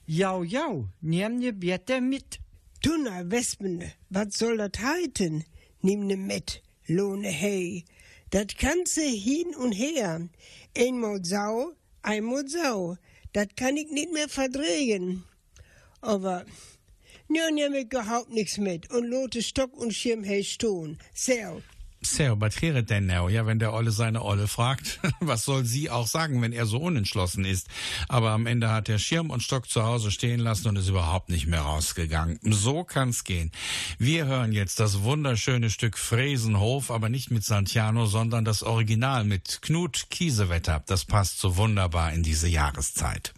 Jo, 0.08 0.44
jo, 0.44 0.88
nehm 1.00 1.38
ne 1.38 1.54
Bieter 1.54 2.02
mit. 2.02 2.40
Tunna 2.82 3.30
Wespen, 3.30 3.84
wat 4.10 4.34
soll 4.34 4.58
dat 4.58 4.80
heiten? 4.80 5.44
Nimm 5.82 6.08
ne 6.08 6.18
mit, 6.18 6.64
lohne 6.88 7.30
hey. 7.30 7.86
Dat 8.32 8.58
kannst 8.58 8.98
hin 8.98 9.56
und 9.56 9.74
her. 9.74 10.28
Einmal 10.76 11.24
sau, 11.24 11.74
einmal 12.02 12.48
sau. 12.48 12.98
Dat 13.34 13.56
kann 13.56 13.78
ich 13.78 13.90
nicht 13.90 14.12
mehr 14.12 14.28
verdrehen. 14.28 15.24
Aber, 16.02 16.46
ja, 17.30 17.50
nehm 17.52 17.74
ich 17.74 17.86
überhaupt 17.86 18.30
nichts 18.30 18.58
mit 18.58 18.90
und 18.92 19.06
lote 19.06 19.42
Stock 19.42 19.74
und 19.78 19.94
Schirm 19.94 20.24
hey 20.24 20.44
stehen. 20.44 20.98
So, 21.14 21.62
Sehr, 22.04 22.42
was 22.42 22.60
wäre 22.64 22.84
denn 22.84 23.06
now? 23.06 23.30
Ja, 23.30 23.46
wenn 23.46 23.60
der 23.60 23.74
Olle 23.74 23.92
seine 23.92 24.24
Olle 24.24 24.48
fragt, 24.48 25.00
was 25.20 25.46
soll 25.46 25.66
sie 25.66 25.92
auch 25.92 26.08
sagen, 26.08 26.42
wenn 26.42 26.52
er 26.52 26.66
so 26.66 26.80
unentschlossen 26.80 27.46
ist? 27.46 27.68
Aber 28.08 28.32
am 28.32 28.48
Ende 28.48 28.72
hat 28.72 28.90
er 28.90 28.98
Schirm 28.98 29.30
und 29.30 29.44
Stock 29.44 29.70
zu 29.70 29.84
Hause 29.84 30.10
stehen 30.10 30.40
lassen 30.40 30.68
und 30.68 30.78
ist 30.78 30.90
überhaupt 30.90 31.30
nicht 31.30 31.46
mehr 31.46 31.62
rausgegangen. 31.62 32.40
So 32.42 32.84
kann's 32.84 33.24
gehen. 33.24 33.52
Wir 34.00 34.26
hören 34.26 34.52
jetzt 34.52 34.80
das 34.80 35.04
wunderschöne 35.04 35.70
Stück 35.70 35.96
Fresenhof, 35.96 36.90
aber 36.90 37.08
nicht 37.08 37.30
mit 37.30 37.44
Santiano, 37.46 38.08
sondern 38.08 38.46
das 38.46 38.64
Original 38.64 39.24
mit 39.24 39.62
Knut 39.62 40.08
Kiesewetter. 40.10 40.84
Das 40.88 41.06
passt 41.06 41.40
so 41.40 41.56
wunderbar 41.56 42.14
in 42.14 42.24
diese 42.24 42.48
Jahreszeit. 42.48 43.32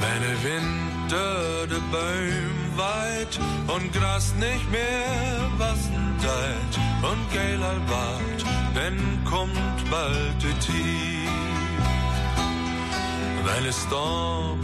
Wenn 0.00 0.22
der 0.22 0.42
Winter 0.42 1.39
Bäum 1.90 2.60
weit 2.76 3.38
und 3.74 3.92
Gras 3.92 4.34
nicht 4.34 4.70
mehr 4.70 5.50
wassen 5.58 6.16
deit 6.22 7.10
und 7.10 7.32
Geiler 7.34 7.76
wart, 7.88 8.44
dann 8.74 9.24
kommt 9.24 9.90
bald 9.90 10.42
die 10.42 10.54
Tief. 10.64 11.30
Wenn 13.44 13.66
es 13.66 13.82
Storm 13.82 14.60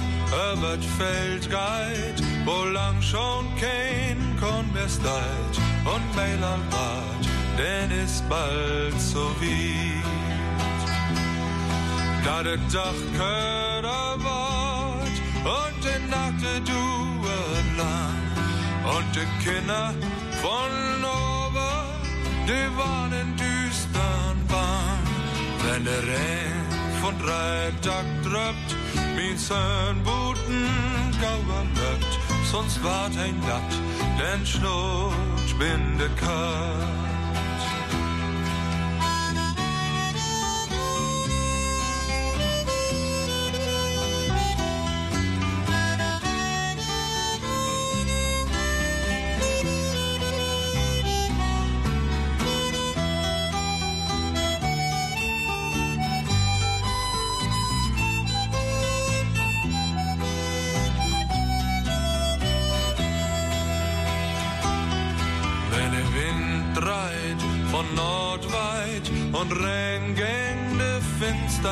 über 0.53 0.77
Feld 0.99 1.49
geht, 1.51 2.23
wo 2.45 2.65
lang 2.65 3.01
schon 3.01 3.47
kein 3.61 4.19
Korn 4.41 4.71
mehr 4.73 4.89
steit 4.89 5.55
und 5.85 6.17
Geiler 6.17 6.59
wart, 6.71 7.25
denn 7.59 7.91
ist 8.05 8.29
bald 8.29 9.01
so 9.01 9.25
weit. 9.41 10.05
Da 12.25 12.43
der 12.43 12.59
Dach 12.73 13.01
köder 13.17 14.17
und 15.47 16.11
Nacht 16.11 16.43
duet 16.43 16.67
lang 16.69 17.06
und 18.95 19.07
die 19.15 19.45
Kinder 19.45 19.95
von 20.43 20.73
oben, 21.05 21.87
die 22.47 22.67
waren 22.79 23.13
in 23.13 23.37
düstern 23.37 24.39
Bahn. 24.49 25.03
Wenn 25.65 25.85
der 25.85 26.03
Regen 26.03 26.69
von 27.03 27.15
drei 27.19 27.73
Tag 27.83 28.07
drückt, 28.23 28.71
wie 29.17 29.37
sein 29.37 30.03
Buten 30.05 30.67
gauer 31.21 31.65
löbt, 31.75 32.19
sonst 32.51 32.83
wart 32.85 33.17
ein 33.19 33.39
Natt, 33.41 33.73
denn 34.19 34.47
Schnut 34.47 35.59
bin 35.59 35.99
de 35.99 36.09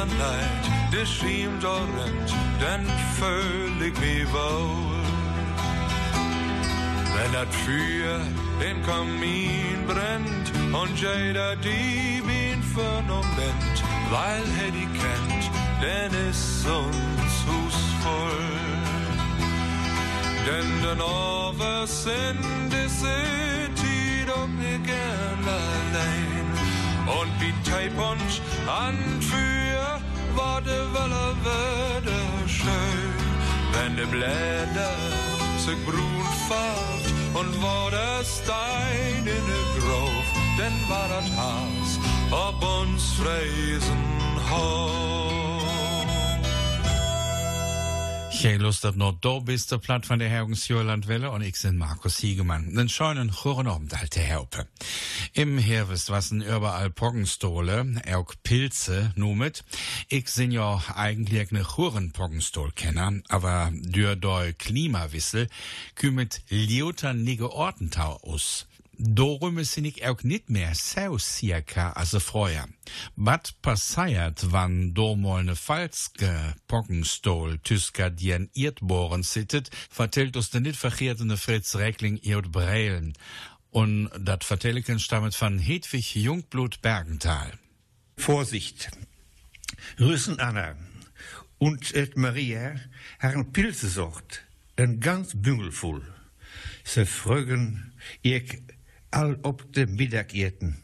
Finsternheit, 0.05 0.93
de 0.93 1.07
schiemt 1.07 1.65
orrend, 1.65 2.35
dann 2.61 2.87
fühl 3.19 3.87
ich 3.87 3.99
mich 4.01 4.33
wohl. 4.33 5.05
Wenn 7.15 7.33
das 7.33 7.55
Feuer 7.65 8.21
den 8.61 8.83
Kamin 8.83 9.87
brennt 9.87 10.53
und 10.75 11.01
jeder 11.01 11.57
die 11.57 12.23
Wien 12.27 12.63
vernommt, 12.63 13.77
weil 14.11 14.43
er 14.65 14.71
die 14.71 14.89
kennt, 14.99 15.51
denn 15.81 16.29
ist 16.29 16.67
uns 16.67 17.35
Hus 17.47 17.79
voll. 18.03 18.85
Denn 20.47 20.83
den 20.83 21.01
Overs 21.01 22.07
in 22.07 22.71
der 22.71 22.89
City 22.89 24.27
doch 24.27 24.49
nicht 24.49 24.85
gern 24.85 25.45
allein. 25.45 26.47
Und 27.07 27.41
wie 27.41 27.71
Teipunch 27.71 28.41
an 28.67 28.97
de 30.65 30.81
Welle 30.95 31.27
würde 31.43 32.17
schön, 32.49 33.15
wenn 33.73 33.97
de 33.97 34.07
Blätter 34.07 34.97
sich 35.59 35.79
brun 35.85 36.27
fahrt 36.49 37.07
und 37.35 37.63
war 37.63 37.91
der 37.91 38.25
Stein 38.25 39.19
in 39.19 39.45
der 39.53 39.67
Grove, 39.79 40.31
denn 40.59 40.77
war 40.89 41.09
das 41.09 41.31
Haus 41.37 42.01
ob 42.31 42.63
uns 42.81 43.13
Fräsen 43.13 44.15
Ich 44.47 45.44
noch 48.45 49.13
do 49.21 49.41
bist 49.41 49.73
der 49.73 49.79
Platt 49.79 50.05
von 50.05 50.19
der 50.19 50.29
Hergungsjörlandwelle 50.29 51.31
und 51.31 51.41
ich 51.41 51.57
sind 51.57 51.79
Markus 51.79 52.19
Hiegemann. 52.19 52.75
Den 52.75 52.91
scheunen 52.91 53.31
Churen 53.31 53.67
um 53.69 53.89
alte 53.91 54.21
Herpe. 54.21 54.69
Im 55.33 55.57
Herwest 55.57 56.11
wassen 56.11 56.43
überall 56.43 56.91
Poggenstole, 56.91 58.03
auch 58.13 58.35
Pilze 58.43 59.15
numet. 59.17 59.65
Ich 60.11 60.29
sind 60.29 60.51
ja 60.51 60.83
eigentlich 60.95 61.53
ne 61.53 61.65
Churen 61.65 62.13
Poggenstol-Kenner, 62.13 63.23
aber 63.31 63.71
dür 63.73 64.15
doi 64.15 64.53
Klimawissel 64.53 65.49
kümmert 65.95 66.43
Liota 66.51 67.15
nige 67.15 67.51
Ortentau 67.51 68.19
aus. 68.23 68.67
Ich 68.99 70.07
auch 70.07 70.23
nicht 70.23 70.51
mehr 70.51 70.75
so 70.75 71.19
circa 71.19 71.93
als 71.93 72.17
vorher. 72.23 72.69
Was 73.17 73.53
passiert, 73.61 74.53
wann 74.53 74.95
do 74.95 75.17
mal 75.17 75.45
ne 75.45 75.57
falske 75.57 76.55
Poggenstol 76.67 77.59
Tüsker 77.59 78.11
dien 78.11 78.51
Erdbohren 78.55 79.23
sittet, 79.23 79.71
vertellt 79.91 80.37
uns 80.37 80.51
der 80.51 80.61
nicht 80.61 80.77
verkehrtene 80.77 81.37
Fritz 81.37 81.75
Reckling 81.75 82.19
iot 82.23 82.53
Breilen. 82.53 83.15
Und 83.71 84.11
dat 84.19 84.45
Vertelleken 84.45 85.01
stammet 85.01 85.35
von 85.35 85.59
Hedwig 85.59 86.15
Jungblut 86.15 86.81
Bergenthal. 86.81 87.53
Vorsicht. 88.17 88.91
Rüssen 89.99 90.39
Anna 90.39 90.77
und 91.59 91.95
et 91.95 92.17
Maria 92.17 92.77
haben 93.19 93.53
Pilze 93.53 93.89
sorgt, 93.89 94.45
ein 94.77 95.01
ganz 95.01 95.33
Büngel 95.35 95.73
voll. 95.73 96.03
Sie 96.85 97.07
fragen 97.07 97.93
ich 98.23 98.63
all 99.15 99.39
op 99.43 99.67
de 99.71 99.87
Mittageten. 99.87 100.77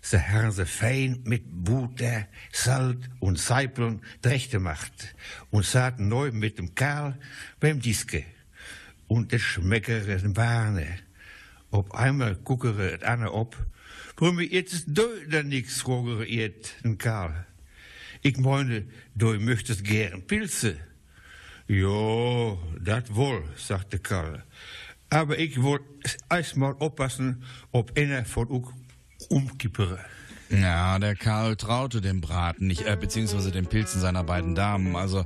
Sie 0.00 0.18
haben 0.18 0.52
sie 0.52 0.66
fein 0.66 1.20
mit 1.24 1.42
Butter, 1.64 2.28
Salz 2.52 3.08
und 3.18 3.38
Seipeln 3.38 4.02
drechte 4.20 4.60
macht 4.60 5.14
und 5.50 5.64
saßen 5.64 6.08
neu 6.08 6.30
mit 6.30 6.58
dem 6.58 6.74
Karl 6.74 7.18
beim 7.58 7.80
Diske. 7.80 8.24
Und 9.06 9.32
de 9.32 9.38
schmeckere 9.38 10.36
Warne. 10.36 10.86
Op 11.70 11.94
einmal 11.94 12.36
guckere 12.36 12.92
et 12.92 13.02
Anne 13.02 13.32
op, 13.32 13.56
warum 14.16 14.40
jetzt 14.40 14.84
da 14.86 15.42
nix 15.42 15.82
fragere 15.82 16.26
et 16.26 16.74
den 16.84 16.96
Karl. 16.96 17.46
Ich 18.22 18.36
meine, 18.36 18.86
du 19.14 19.34
möchtest 19.40 19.84
gern 19.84 20.22
Pilze. 20.26 20.76
Jo, 21.66 22.58
dat 22.80 23.14
wohl, 23.14 23.42
sagte 23.56 23.98
Karl. 23.98 24.44
Aber 25.14 25.38
ich 25.38 25.62
wollte 25.62 25.84
erstmal 26.28 26.74
aufpassen, 26.80 27.44
ob 27.70 27.96
einer 27.96 28.24
von 28.24 28.48
uns 28.48 28.66
umkippere. 29.28 30.00
Ja, 30.50 30.98
der 30.98 31.14
Karl 31.14 31.54
traute 31.54 32.00
dem 32.00 32.20
Braten 32.20 32.66
nicht, 32.66 32.82
äh, 32.82 32.96
beziehungsweise 33.00 33.52
den 33.52 33.66
Pilzen 33.66 34.00
seiner 34.00 34.24
beiden 34.24 34.56
Damen. 34.56 34.96
Also 34.96 35.24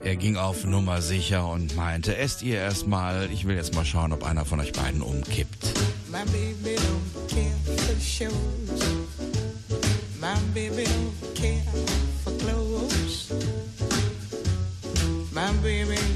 er 0.00 0.16
ging 0.16 0.36
auf 0.36 0.64
Nummer 0.64 1.02
sicher 1.02 1.48
und 1.48 1.76
meinte, 1.76 2.16
esst 2.16 2.42
ihr 2.42 2.56
erstmal, 2.56 3.30
ich 3.30 3.46
will 3.46 3.54
jetzt 3.54 3.76
mal 3.76 3.84
schauen, 3.84 4.12
ob 4.12 4.24
einer 4.24 4.44
von 4.44 4.58
euch 4.58 4.72
beiden 4.72 5.02
umkippt. 5.02 5.72
My 6.10 6.24
baby 6.32 6.76
don't 6.76 7.28
care 7.28 7.54
for 7.64 8.00
shows. 8.00 8.32
My 10.20 10.34
baby 10.52 10.82
don't 10.82 11.34
care 11.34 11.62
for 12.24 12.32
clothes. 12.38 13.30
My 15.32 15.52
baby 15.62 16.07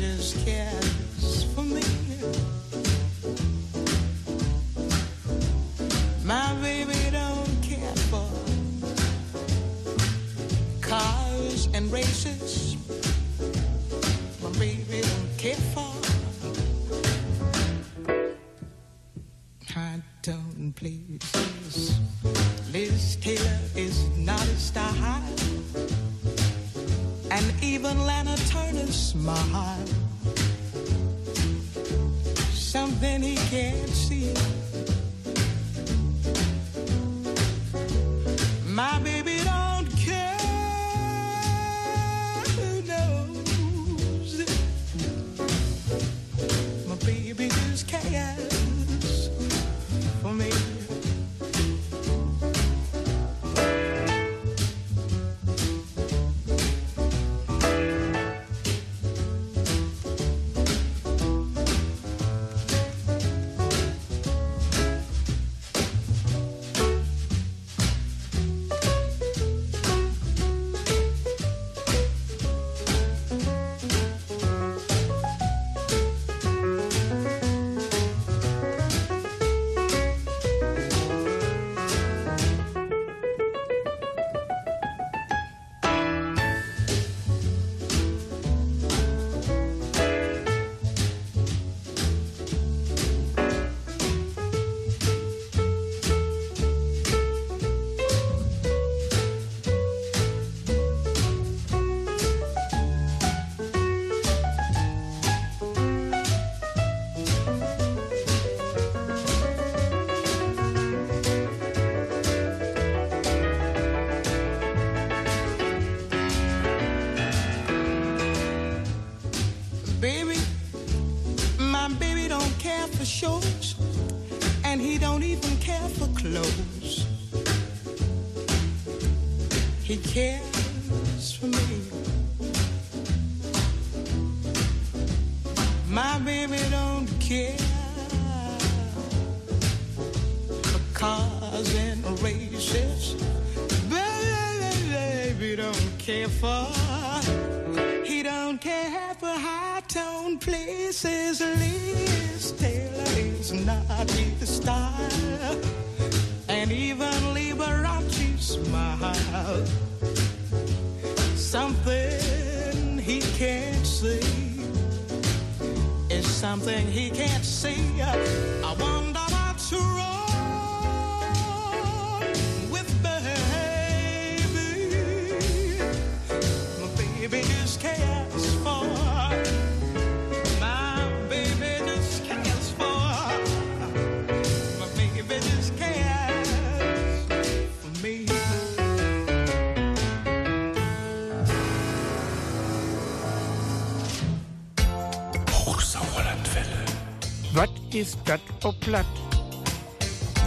Was 197.54 197.68
ist 197.92 198.18
das 198.24 198.40
auf 198.62 198.78
Platt? 198.80 199.04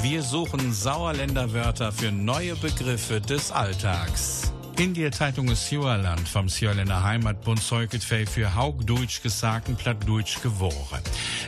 Wir 0.01 0.23
suchen 0.23 0.73
Sauerländer 0.73 1.53
Wörter 1.53 1.91
für 1.91 2.11
neue 2.11 2.55
Begriffe 2.55 3.21
des 3.21 3.51
Alltags. 3.51 4.51
In 4.77 4.95
der 4.95 5.11
Zeitung 5.11 5.53
Sauerland 5.53 6.27
vom 6.27 6.49
Sauerländer 6.49 7.03
Heimatbund 7.03 7.61
zeuget 7.61 8.03
fei 8.03 8.25
für 8.25 8.55
Haugdeutsch 8.55 9.21
gesagten 9.21 9.75
Plattdeutsch 9.75 10.41
geworen. 10.41 11.01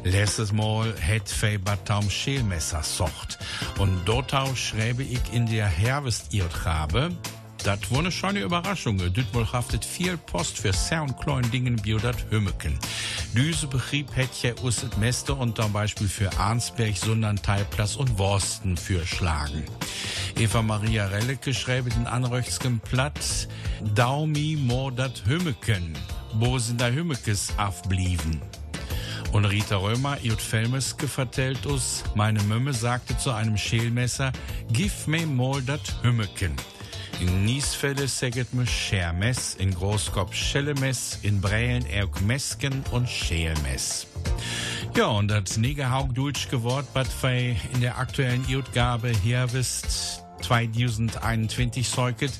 Letztes 0.04 0.54
Mal 0.54 0.94
het 1.00 1.30
fei 1.30 1.58
Bataum 1.58 2.08
Schälmesser 2.10 2.84
socht. 2.84 3.40
Und 3.80 4.06
dort 4.06 4.32
schreibe 4.56 5.02
ich 5.02 5.34
in 5.34 5.48
der 5.48 5.66
Herbst 5.66 6.34
ihr 6.34 6.48
Trabe, 6.50 7.10
das 7.68 7.92
war 7.92 8.00
eine 8.00 8.14
schöne 8.14 8.40
Überraschung. 8.40 8.98
Dütmol 8.98 9.46
haftet 9.52 9.84
viel 9.84 10.16
Post 10.16 10.58
für 10.58 10.72
Soundklein 10.72 11.52
Dingen 11.52 11.76
biodat 11.76 12.16
Hümmeken. 12.30 12.80
Düse 13.36 13.68
Betrieb 13.68 14.16
hätt 14.16 14.42
ja 14.42 14.54
us 14.64 14.84
het 14.84 14.98
Meste 14.98 15.34
und 15.34 15.58
zum 15.58 15.74
Beispiel 15.74 16.08
für 16.08 16.32
Arnsberg, 16.40 16.96
Sundern, 16.96 17.38
und 17.98 18.18
Worsten 18.18 18.78
für 18.78 19.06
Schlagen. 19.06 19.66
Eva 20.38 20.62
Maria 20.62 21.08
Rellecke 21.08 21.54
schreibe 21.54 21.90
den 21.90 22.08
anröchskem 22.08 22.80
Platt 22.80 23.50
Daumi 23.94 24.58
mo 24.58 24.90
dat 24.90 25.24
Hümmeken. 25.26 25.94
Wo 26.36 26.60
sind 26.60 26.80
da 26.80 26.88
Hümmekes 26.88 27.54
afblieben? 27.58 28.42
Und 29.34 29.44
Rita 29.44 29.76
Römer, 29.76 30.18
Jut 30.22 30.42
Felmeske 30.42 31.06
vertellt 31.06 31.66
us, 31.66 32.06
meine 32.16 32.42
Mömme 32.44 32.72
sagte 32.72 33.18
zu 33.18 33.32
einem 33.32 33.58
Schälmesser, 33.58 34.32
gif 34.72 35.06
me 35.06 35.26
mal 35.26 35.62
dat 35.62 36.02
Hümmeken. 36.02 36.56
In 37.20 37.46
Niesfelde 37.46 38.08
säget 38.08 38.54
me 38.54 38.68
Schermess, 38.68 39.56
in 39.56 39.74
Großkopf 39.74 40.36
Schellemess, 40.36 41.18
in 41.24 41.42
Brälen 41.42 41.86
Erk 41.88 42.22
Mesken 42.22 42.84
und 42.92 43.10
Schälmess. 43.10 44.06
Ja, 44.96 45.08
und 45.08 45.28
das 45.30 45.58
Negerhaug 45.58 46.14
Deutsch 46.14 46.48
geworden, 46.50 46.88
was 46.94 47.08
in 47.74 47.82
der 47.82 47.98
aktuellen 47.98 48.46
Utgabe 48.48 49.10
hier 49.10 49.48
wisst, 49.52 50.27
2021 50.42 51.88
säuget, 51.88 52.34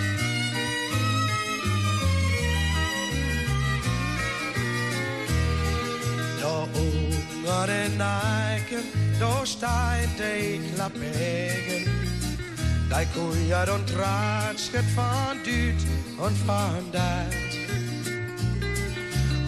Da 6.48 6.68
ungar 6.80 7.68
den 7.68 8.02
eiken, 8.02 8.84
då 9.20 9.46
steint 9.46 10.18
de 10.18 10.60
klappegen. 10.76 11.84
De 12.90 13.06
kujar 13.14 13.70
und 13.76 13.86
tratscht 13.88 14.72
von 14.96 15.36
düt 15.46 15.82
und 16.18 16.38
von 16.48 16.84
dat. 16.92 17.52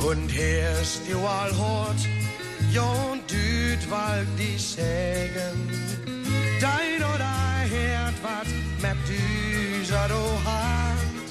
Und 0.09 0.29
herst 0.29 1.01
du 1.09 1.17
all 1.19 1.51
hort, 1.57 2.01
jon 2.73 3.19
düt 3.29 3.83
wald 3.89 4.27
die 4.37 4.57
sägen. 4.57 5.57
Dein 6.59 7.01
oder 7.11 7.35
hert 7.73 8.17
wat 8.23 8.49
mit 8.83 8.99
düser 9.07 10.07
do 10.09 10.23
hand. 10.45 11.27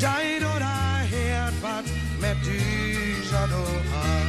Dein 0.00 0.42
oder 0.54 0.78
hert 1.12 1.56
wat 1.62 1.86
mit 2.20 2.38
düser 2.44 3.46
do 3.54 3.64
hand. 3.92 4.27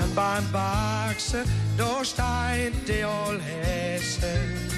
Hechten 0.00 0.14
beim 0.14 0.44
Baxen, 0.52 1.44
då 1.76 2.02
steint 2.02 2.86
de 2.86 3.04
all 3.04 3.40
häsen. 3.40 4.68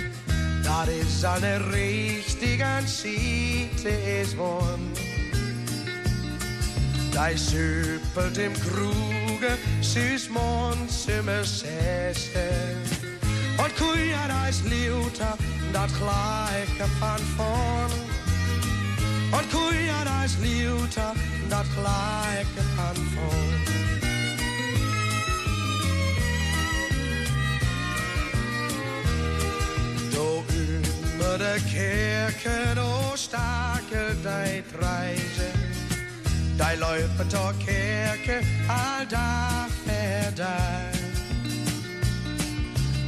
Dat 0.63 0.89
is 0.89 1.25
eine 1.25 1.61
richtigen 1.73 2.87
Schiete 2.87 3.89
is 4.21 4.37
won. 4.37 4.93
De 7.13 7.37
suppelt 7.37 8.39
im 8.39 8.53
Kruge, 8.53 9.59
süß 9.81 10.31
Mond 10.31 10.91
simmer 10.91 11.45
säsen. 11.45 12.77
Und 13.59 13.77
kuja 13.77 14.29
deis 14.29 14.63
Liuter, 14.65 15.37
dat 15.73 15.91
gleiche 15.99 16.87
van 17.01 17.21
vorn. 17.37 17.93
Und 19.33 19.51
kuja 19.51 20.05
deis 20.05 20.37
Liuter, 20.41 21.13
dat 21.49 21.67
gleiche 21.75 22.63
van 22.77 22.97
vorn. 23.15 23.92
Då 30.23 30.45
ymre 30.55 31.55
kirker 31.73 32.81
og 32.81 33.19
staker 33.19 34.09
de 34.25 34.63
reiser. 34.83 35.55
De 36.59 36.69
løper 36.83 37.27
til 37.33 37.51
kirke, 37.67 38.37
all 38.69 39.07
dag 39.11 39.71
er 39.89 40.31
der. 40.37 40.93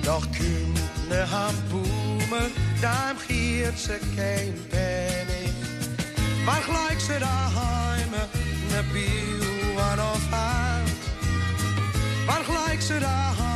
Doch 0.07 0.27
kymne 0.33 1.21
han 1.35 1.55
bomer, 1.71 2.49
dem 2.83 3.17
giert 3.29 3.79
ze 3.79 3.99
geen 4.17 4.55
penning. 4.71 5.55
Waar 6.47 6.63
gelijk 6.63 7.01
ze 7.01 7.19
daheim, 7.19 8.11
ne 8.71 8.81
bioen 8.93 10.01
of 10.13 10.27
hout. 10.31 11.03
waar 12.27 12.45
gelijk 12.45 12.83
ze 12.83 12.99
daheim. 12.99 13.54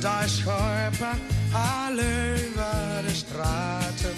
Al 0.00 1.98
over 1.98 3.04
de 3.06 3.14
straten. 3.14 4.14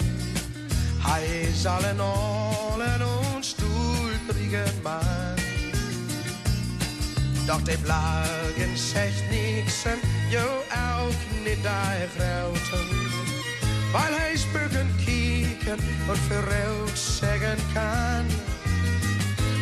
Hij 0.97 1.25
is 1.25 1.65
al 1.65 1.83
en 1.83 1.99
al 1.99 2.81
een 2.81 3.05
onstoelbrige 3.35 4.63
man. 4.83 5.35
Doch 7.45 7.61
die 7.61 7.77
Blagen 7.77 8.77
zegt 8.77 9.29
niks 9.29 9.85
en 9.85 9.99
jo 10.29 10.63
ook 10.99 11.21
niet 11.45 11.63
die 11.63 12.07
groten. 12.15 12.87
Weil 13.91 14.13
hij 14.17 14.37
spugen 14.37 14.95
kieken 15.05 15.77
en 16.09 16.17
verruild 16.27 16.97
zeggen 16.99 17.57
kan. 17.73 18.25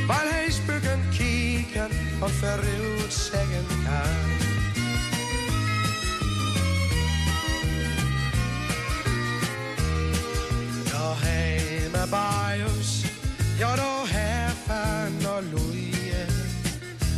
Weil 0.07 0.29
hij 0.29 0.51
spugen 0.51 1.01
kieken 1.09 1.89
en 2.21 2.29
verruild 2.29 3.13
zeggen 3.13 3.65
kan. 3.83 4.44
Ja, 11.21 11.27
hemma 11.27 12.07
bij 12.07 12.63
ons, 12.75 13.03
ja, 13.57 13.75
då 13.75 14.05
heffen 14.07 15.27
och 15.27 15.43
loje. 15.53 16.25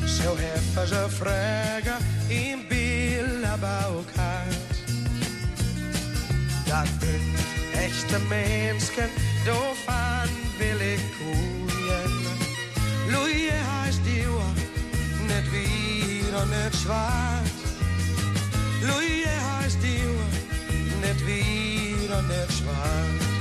Så 0.06 0.36
heffen 0.36 0.88
ze 0.88 1.06
vragen 1.10 1.98
in 2.28 2.66
Billabaukat. 2.70 4.08
Dat 6.66 7.00
bin 7.00 7.36
echte 7.74 8.20
Menschen, 8.30 9.10
då 9.46 9.74
fan 9.86 10.30
will 10.58 10.82
ich 10.82 11.02
koeien. 11.18 12.12
Loje 13.12 13.52
heißt 13.52 14.02
die 14.06 14.26
net 15.28 15.52
wier 15.52 16.42
und 16.42 16.50
net 16.50 16.76
zwart. 16.76 17.58
Loje 18.82 19.34
heißt 19.52 19.78
die 19.82 20.02
net 21.02 21.26
wier 21.26 22.18
und 22.18 22.28
net 22.28 22.52
zwart. 22.52 23.37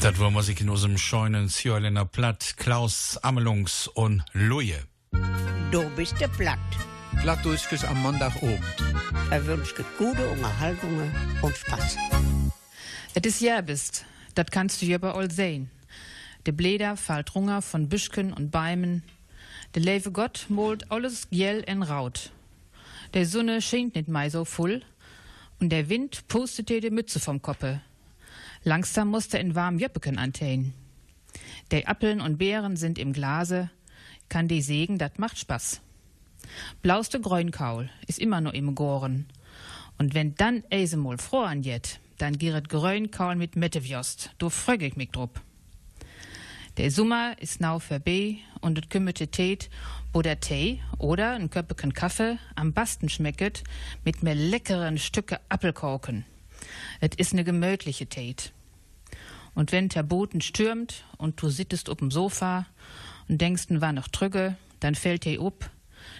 Das 0.00 0.18
war 0.18 0.30
Musik 0.30 0.62
in 0.62 0.70
unserem 0.70 0.96
scheunen 0.96 1.50
Zjörlener 1.50 2.06
Platt, 2.06 2.54
Klaus 2.56 3.18
Amelungs 3.18 3.86
und 3.86 4.24
Luje. 4.32 4.82
Du 5.70 5.90
bist 5.94 6.18
der 6.18 6.28
Platt. 6.28 6.58
Plattdurchkes 7.20 7.84
am 7.84 8.00
Montagabend. 8.00 8.62
Er 9.30 9.46
wünscht 9.46 9.76
dir 9.76 9.84
gute 9.98 10.26
Unterhaltungen 10.30 11.12
und 11.42 11.54
Spaß. 11.54 11.98
Et 13.14 13.26
is 13.26 13.44
bist, 13.66 14.06
dat 14.34 14.50
kannst 14.50 14.80
du 14.80 14.86
hier 14.86 14.98
bei 14.98 15.12
all 15.12 15.30
sehen. 15.30 15.70
De 16.46 16.54
Bläder 16.54 16.96
fallt 16.96 17.34
Runger 17.34 17.60
von 17.60 17.90
Büschken 17.90 18.32
und 18.32 18.50
Beimen. 18.50 19.02
De 19.74 19.82
leve 19.82 20.12
Gott 20.12 20.46
molt 20.48 20.90
alles 20.90 21.28
gjell 21.30 21.62
en 21.66 21.82
Raut. 21.82 22.30
Der 23.12 23.26
Sonne 23.26 23.60
scheint 23.60 23.96
nicht 23.96 24.08
mei 24.08 24.30
so 24.30 24.46
voll. 24.46 24.80
Und 25.60 25.68
der 25.68 25.90
Wind 25.90 26.26
pustet 26.26 26.70
dir 26.70 26.80
die 26.80 26.88
Mütze 26.88 27.20
vom 27.20 27.42
Koppe. 27.42 27.82
Langsam 28.62 29.08
musste 29.08 29.38
in 29.38 29.54
warm 29.54 29.78
Jöppeken 29.78 30.18
antehen. 30.18 30.74
De 31.72 31.86
Appeln 31.86 32.20
und 32.20 32.36
Beeren 32.36 32.76
sind 32.76 32.98
im 32.98 33.12
Glase. 33.12 33.70
Kann 34.28 34.48
die 34.48 34.60
sägen, 34.60 34.98
dat 34.98 35.18
macht 35.18 35.38
Spaß. 35.38 35.80
Blauste 36.82 37.20
Gräunkaul 37.20 37.88
ist 38.06 38.18
immer 38.18 38.40
nur 38.40 38.54
im 38.54 38.74
Goren. 38.74 39.26
Und 39.98 40.14
wenn 40.14 40.34
dann 40.34 40.62
Eisemol 40.70 41.18
froh 41.18 41.42
anjet, 41.42 42.00
dann 42.18 42.36
giret 42.36 42.68
Grönkaul 42.68 43.36
mit 43.36 43.56
Mettewjost. 43.56 44.30
Du 44.38 44.50
frög 44.50 44.82
ich 44.82 44.96
mich 44.96 45.10
drup. 45.10 45.40
Der 46.76 46.90
Sommer 46.90 47.36
ist 47.40 47.60
nau 47.60 47.78
vorbei 47.78 48.38
und 48.60 48.78
et 48.78 48.90
kümmerte 48.90 49.28
Tät, 49.28 49.70
wo 50.12 50.22
der 50.22 50.40
Tee 50.40 50.80
oder 50.98 51.32
ein 51.32 51.50
Köppeken 51.50 51.94
Kaffee 51.94 52.38
am 52.56 52.72
besten 52.72 53.08
schmecket 53.08 53.64
mit 54.04 54.22
mehr 54.22 54.34
leckeren 54.34 54.98
Stücke 54.98 55.40
Appelkorken. 55.48 56.24
Et 57.00 57.14
is 57.14 57.32
ne 57.32 57.44
gemütliche 57.44 58.06
Tät. 58.06 58.52
Und 59.54 59.72
wenn 59.72 59.88
der 59.88 60.02
Boten 60.02 60.40
stürmt 60.40 61.04
und 61.18 61.40
du 61.42 61.48
sittest 61.48 61.88
up'm 61.88 62.10
Sofa 62.10 62.66
und 63.28 63.40
denkst, 63.40 63.66
war 63.68 63.92
noch 63.92 64.08
trügge, 64.08 64.56
dann 64.80 64.94
fällt 64.94 65.24
dir 65.24 65.40
up, 65.42 65.70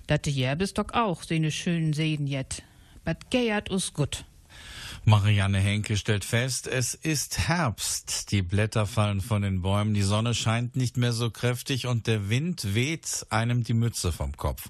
dat 0.06 0.26
de 0.26 0.32
Järbis 0.32 0.74
doch 0.74 0.92
auch 0.92 1.22
so 1.22 1.34
ne 1.34 1.50
schönen 1.50 1.92
Seden 1.92 2.26
jet. 2.26 2.62
Bat 3.04 3.30
geiert 3.30 3.70
us 3.70 3.94
gut. 3.94 4.24
Marianne 5.04 5.58
Henke 5.58 5.96
stellt 5.96 6.24
fest, 6.24 6.66
es 6.66 6.94
ist 6.94 7.48
Herbst. 7.48 8.30
Die 8.30 8.42
Blätter 8.42 8.86
fallen 8.86 9.20
von 9.20 9.42
den 9.42 9.62
Bäumen, 9.62 9.94
die 9.94 10.02
Sonne 10.02 10.34
scheint 10.34 10.76
nicht 10.76 10.96
mehr 10.96 11.12
so 11.12 11.30
kräftig 11.30 11.86
und 11.86 12.06
der 12.06 12.28
Wind 12.28 12.74
weht 12.74 13.26
einem 13.30 13.64
die 13.64 13.74
Mütze 13.74 14.12
vom 14.12 14.36
Kopf. 14.36 14.68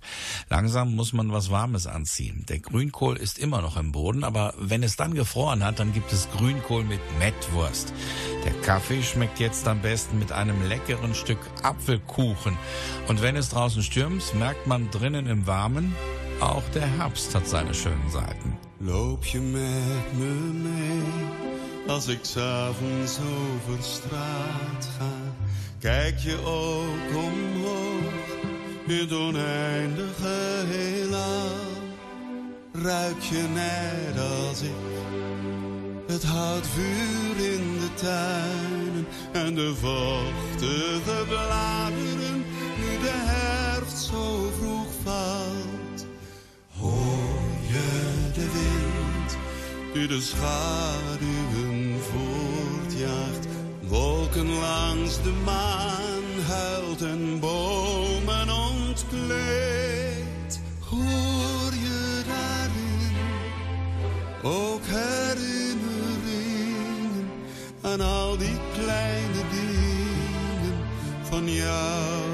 Langsam 0.48 0.94
muss 0.94 1.12
man 1.12 1.32
was 1.32 1.50
Warmes 1.50 1.86
anziehen. 1.86 2.44
Der 2.48 2.58
Grünkohl 2.58 3.16
ist 3.16 3.38
immer 3.38 3.62
noch 3.62 3.76
im 3.76 3.92
Boden, 3.92 4.24
aber 4.24 4.54
wenn 4.58 4.82
es 4.82 4.96
dann 4.96 5.14
gefroren 5.14 5.64
hat, 5.64 5.78
dann 5.78 5.92
gibt 5.92 6.12
es 6.12 6.28
Grünkohl 6.30 6.84
mit 6.84 7.00
Mettwurst. 7.18 7.92
Der 8.44 8.52
Kaffee 8.62 9.02
schmeckt 9.02 9.38
jetzt 9.40 9.66
am 9.68 9.82
besten 9.82 10.18
mit 10.18 10.32
einem 10.32 10.66
leckeren 10.68 11.14
Stück 11.14 11.40
Apfelkuchen. 11.62 12.56
Und 13.08 13.22
wenn 13.22 13.36
es 13.36 13.50
draußen 13.50 13.82
stürmt, 13.82 14.34
merkt 14.34 14.66
man 14.66 14.90
drinnen 14.90 15.26
im 15.26 15.46
Warmen, 15.46 15.94
auch 16.40 16.68
der 16.74 16.86
Herbst 16.98 17.34
hat 17.34 17.46
seine 17.46 17.74
schönen 17.74 18.10
Seiten. 18.10 18.56
Loop 18.78 19.24
je 19.24 19.40
met 19.40 20.18
me 20.18 20.32
mee 20.62 21.40
als 21.86 22.08
ik 22.08 22.18
s'avonds 22.22 23.18
over 23.18 23.82
straat 23.82 24.88
ga? 24.98 25.12
Kijk 25.78 26.18
je 26.18 26.36
ook 26.44 27.16
omhoog 27.16 28.28
in 28.86 28.98
het 28.98 29.12
oneindige 29.12 30.64
heelal? 30.66 31.48
Ruik 32.72 33.20
je 33.20 33.48
net 33.54 34.18
als 34.18 34.62
ik 34.62 34.70
het 36.06 36.24
houtvuur 36.24 37.52
in 37.52 37.78
de 37.78 37.94
tuinen 37.94 39.06
en 39.32 39.54
de 39.54 39.74
vochtige 39.74 41.24
bladeren 41.28 42.44
nu 42.78 42.98
de 43.02 43.12
herfst 43.12 44.04
zo 44.04 44.50
vroeg 44.58 44.88
valt? 45.04 45.49
Die 49.92 50.06
de 50.06 50.20
schaduwen 50.20 52.00
voortjaagt? 52.00 53.46
Wolken 53.80 54.52
langs 54.52 55.22
de 55.22 55.32
maan 55.44 56.40
huilt 56.46 57.02
en 57.02 57.40
bomen 57.40 58.50
ontkleedt. 58.50 60.60
Hoor 60.88 61.72
je 61.72 62.22
daarin 62.26 63.16
ook 64.42 64.82
herinneringen 64.84 67.30
aan 67.80 68.00
al 68.00 68.36
die 68.36 68.58
kleine 68.72 69.42
dingen 69.50 70.74
van 71.22 71.52
jou 71.52 72.29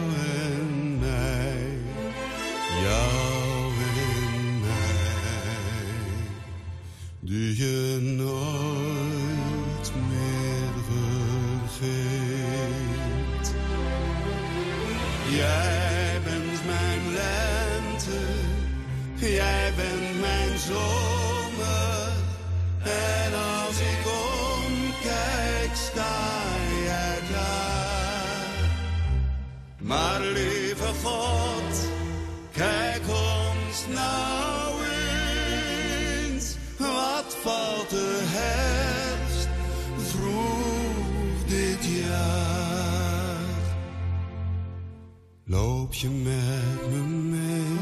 je 46.01 46.09
met 46.09 46.91
me 46.91 47.03
mee 47.07 47.79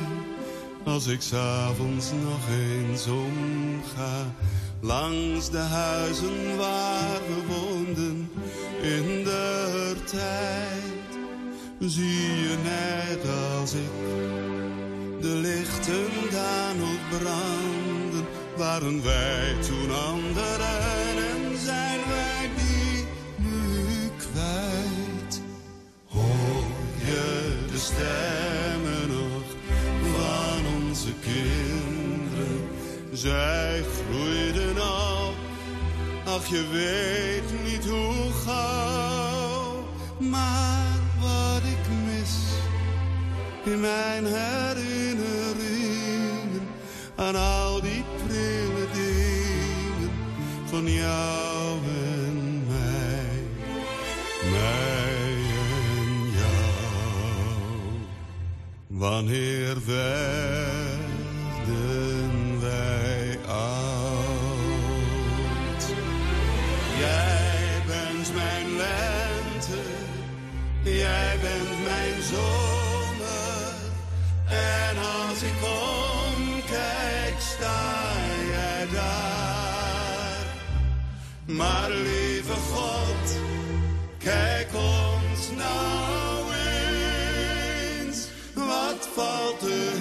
als 0.84 1.06
ik 1.06 1.20
s'avonds 1.20 2.10
nog 2.24 2.48
eens 2.50 3.06
omga 3.06 4.34
langs 4.80 5.50
de 5.50 5.58
huizen 5.58 6.56
waar 6.56 7.20
we 7.28 7.54
woonden 7.54 8.30
in 8.82 9.24
de 9.24 9.94
tijd? 10.04 11.18
Zie 11.78 12.40
je 12.40 12.56
net 12.62 13.30
als 13.58 13.72
ik 13.72 13.90
de 15.20 15.28
lichten 15.28 16.30
daar 16.30 16.74
nog 16.76 17.18
branden, 17.18 18.26
waren 18.56 19.04
wij 19.04 19.54
toen 19.60 19.94
anderen 19.94 20.83
stemmen 27.84 29.08
nog 29.08 29.44
van 30.16 30.62
onze 30.76 31.12
kinderen? 31.20 32.68
Zij 33.12 33.82
groeiden 33.94 34.76
op, 34.76 35.34
ach 36.24 36.46
je 36.46 36.68
weet 36.72 37.62
niet 37.72 37.86
hoe 37.86 38.32
gauw, 38.44 39.88
maar 40.18 40.98
wat 41.20 41.62
ik 41.62 41.88
mis 42.04 42.32
in 43.64 43.80
mijn 43.80 44.24
herinneringen 44.26 46.68
aan 47.14 47.36
al 47.36 47.80
die 47.80 48.04
prille 48.26 48.86
dingen 48.92 50.10
van 50.64 50.92
jou 50.92 51.53
Wanneer 58.96 59.76
werden 59.84 60.60
wij 62.60 63.38
oud? 63.46 64.74
Jij 66.98 67.82
bent 67.86 68.34
mijn 68.34 68.76
lente, 68.76 69.82
jij 70.82 71.38
bent 71.42 71.84
mijn 71.84 72.22
zomer. 72.22 73.74
En 74.48 74.96
als 74.96 75.42
ik 75.42 75.62
omkijk, 76.36 77.34
sta 77.38 78.12
jij 78.50 78.86
daar. 78.92 80.46
Maar 81.46 81.90
lieve 81.90 82.52
God, 82.52 83.38
kijk 84.18 84.68
ons 84.74 85.50
nou 85.56 86.13
valt 89.14 89.60
de 89.60 89.93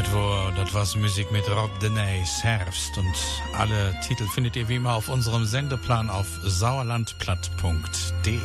Das 0.00 0.12
war, 0.14 0.52
das 0.52 0.72
war's 0.72 0.96
Musik 0.96 1.30
mit 1.30 1.46
Rob 1.50 1.78
Denys 1.80 2.42
Herbst 2.42 2.96
und 2.96 3.14
alle 3.52 3.94
Titel 4.00 4.26
findet 4.28 4.56
ihr 4.56 4.66
wie 4.66 4.76
immer 4.76 4.94
auf 4.94 5.10
unserem 5.10 5.44
Sendeplan 5.44 6.08
auf 6.08 6.26
sauerlandplatt.de. 6.42 8.40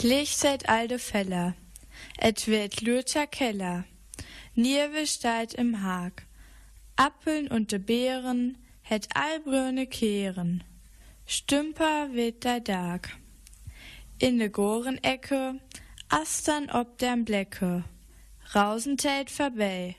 Licht 0.00 0.38
seit 0.38 0.70
alde 0.70 0.98
Feller, 0.98 1.54
et 2.18 2.48
wird 2.48 2.80
lüter 2.80 3.26
Keller, 3.26 3.84
Nierwe 4.54 5.06
steigt 5.06 5.52
im 5.52 5.82
Hag, 5.82 6.22
Appeln 6.96 7.48
und 7.48 7.72
de 7.72 7.78
Beeren, 7.78 8.56
het 8.80 9.06
allbrüne 9.14 9.86
Kehren, 9.86 10.64
Stümper 11.26 12.08
wird 12.14 12.44
der 12.44 12.60
Dag. 12.60 13.10
In 14.18 14.38
de 14.38 14.48
Gorenecke, 14.48 15.60
Astern 16.10 16.70
ob 16.70 16.96
derm 16.96 17.26
Blecke, 17.26 17.84
Rausentät 18.54 19.30
vorbei. 19.30 19.94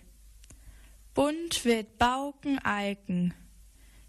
Bunt 1.13 1.63
wird 1.65 1.99
Bauken 1.99 2.57
Eiken, 2.65 3.35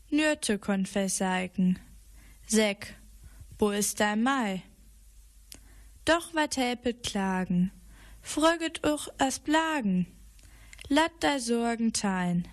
Nürte 0.08 0.58
konfesseiken, 0.58 1.78
Säck, 2.46 2.96
wo 3.58 3.70
ist 3.70 4.00
dein 4.00 4.22
Mai? 4.22 4.62
Doch 6.06 6.34
wat 6.34 6.56
helpet 6.56 7.02
klagen, 7.02 7.70
fröget 8.22 8.86
uch 8.86 9.08
as 9.18 9.38
Blagen, 9.38 10.06
lat 10.88 11.12
dei 11.20 11.38
Sorgen 11.38 11.92
tein. 11.92 12.48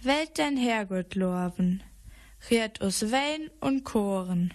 Welt 0.00 0.38
dein 0.38 0.56
Herrgott 0.56 1.16
lorven, 1.16 1.82
riert 2.50 2.80
us 2.82 3.10
Wein 3.10 3.50
und 3.60 3.82
Choren, 3.82 4.54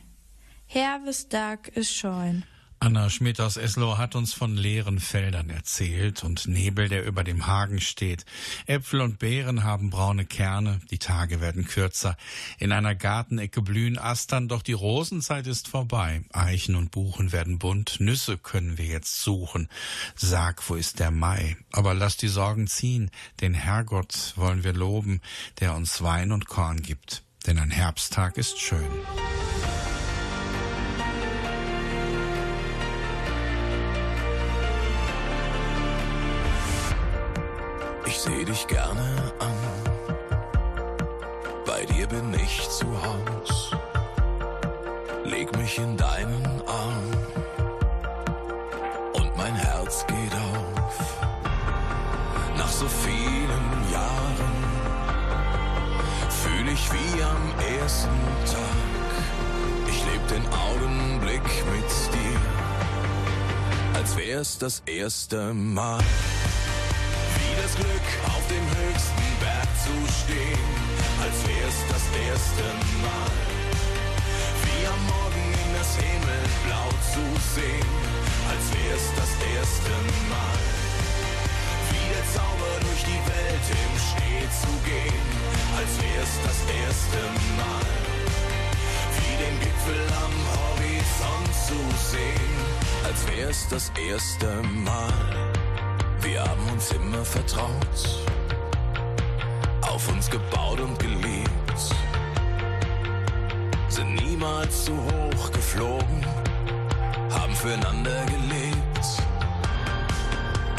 Herwes 0.67 1.27
Tag 1.27 1.67
ist 1.75 1.93
scheun. 1.93 2.45
Anna 2.84 3.09
Schmidt 3.09 3.39
aus 3.39 3.55
Eslow 3.55 3.97
hat 3.97 4.13
uns 4.13 4.34
von 4.34 4.57
leeren 4.57 4.99
Feldern 4.99 5.49
erzählt 5.49 6.21
und 6.25 6.49
Nebel, 6.49 6.89
der 6.89 7.05
über 7.05 7.23
dem 7.23 7.47
Hagen 7.47 7.79
steht. 7.79 8.25
Äpfel 8.65 8.99
und 8.99 9.19
Beeren 9.19 9.63
haben 9.63 9.89
braune 9.89 10.25
Kerne, 10.25 10.81
die 10.91 10.97
Tage 10.97 11.39
werden 11.39 11.65
kürzer. 11.65 12.17
In 12.59 12.73
einer 12.73 12.93
Gartenecke 12.93 13.61
blühen 13.61 13.97
Astern, 13.97 14.49
doch 14.49 14.61
die 14.61 14.73
Rosenzeit 14.73 15.47
ist 15.47 15.69
vorbei. 15.69 16.25
Eichen 16.34 16.75
und 16.75 16.91
Buchen 16.91 17.31
werden 17.31 17.57
bunt, 17.57 18.01
Nüsse 18.01 18.38
können 18.38 18.77
wir 18.77 18.86
jetzt 18.86 19.21
suchen. 19.21 19.69
Sag, 20.17 20.69
wo 20.69 20.75
ist 20.75 20.99
der 20.99 21.11
Mai? 21.11 21.55
Aber 21.71 21.93
lass 21.93 22.17
die 22.17 22.27
Sorgen 22.27 22.67
ziehen, 22.67 23.11
den 23.39 23.53
Herrgott 23.53 24.34
wollen 24.36 24.65
wir 24.65 24.73
loben, 24.73 25.21
der 25.61 25.73
uns 25.73 26.01
Wein 26.01 26.34
und 26.34 26.47
Korn 26.47 26.81
gibt. 26.81 27.23
Denn 27.47 27.59
ein 27.59 27.71
Herbsttag 27.71 28.38
ist 28.38 28.59
schön. 28.59 28.91
Ich 38.64 38.70
seh 38.70 38.76
dich 38.76 38.78
gerne 38.78 39.34
an. 39.39 39.57
Bei 41.66 41.86
dir 41.86 42.07
bin 42.07 42.34
ich 42.34 42.70
zu 42.70 42.86
Haus. 42.86 43.72
Leg 45.26 45.55
mich 45.57 45.78
in 45.78 45.97
deinen 45.97 46.61
Arm. 46.68 47.11
Und 49.14 49.38
mein 49.38 49.55
Herz 49.55 50.05
geht 50.07 50.34
auf. 50.34 51.26
Nach 52.57 52.72
so 52.72 52.88
vielen 52.88 53.91
Jahren 53.91 54.64
fühl 56.30 56.68
ich 56.72 56.91
wie 56.91 57.24
am 57.24 57.53
ersten 57.82 58.20
Tag. 58.45 59.89
Ich 59.89 60.05
leb 60.05 60.28
den 60.28 60.45
Augenblick 60.53 61.43
mit 61.43 61.89
dir, 62.14 62.39
als 63.95 64.16
wär's 64.18 64.57
das 64.57 64.84
erste 64.86 65.53
Mal 65.53 66.03
wär's 71.74 71.88
das 71.89 72.05
erste 72.30 72.63
Mal. 73.01 73.34
Wie 74.63 74.86
am 74.86 75.01
Morgen 75.05 75.45
in 75.63 75.69
das 75.78 75.95
Himmelblau 75.95 76.89
zu 77.13 77.24
sehen, 77.55 77.93
als 78.49 78.65
wär's 78.74 79.07
das 79.15 79.32
erste 79.55 79.93
Mal. 80.30 80.61
Wie 81.89 82.05
der 82.13 82.26
Zauber 82.36 82.74
durch 82.82 83.03
die 83.03 83.24
Welt 83.32 83.67
im 83.84 83.93
Schnee 84.07 84.43
zu 84.61 84.71
gehen, 84.86 85.28
als 85.78 85.91
wär's 86.01 86.36
das 86.47 86.59
erste 86.84 87.21
Mal. 87.57 87.91
Wie 89.17 89.36
den 89.43 89.59
Gipfel 89.59 90.03
am 90.26 90.36
Horizont 90.53 91.51
zu 91.67 91.80
sehen, 92.11 92.53
als 93.05 93.19
wär's 93.28 93.67
das 93.69 93.91
erste 94.09 94.61
Mal. 94.84 95.51
Wir 96.21 96.41
haben 96.41 96.69
uns 96.71 96.91
immer 96.91 97.26
vertraut, 97.26 97.97
auf 100.03 100.13
uns 100.13 100.29
gebaut 100.29 100.79
und 100.79 100.97
geliebt, 100.99 101.79
sind 103.87 104.15
niemals 104.15 104.85
zu 104.85 104.91
hoch 104.91 105.51
geflogen, 105.51 106.25
haben 107.31 107.55
füreinander 107.55 108.25
gelebt. 108.25 109.05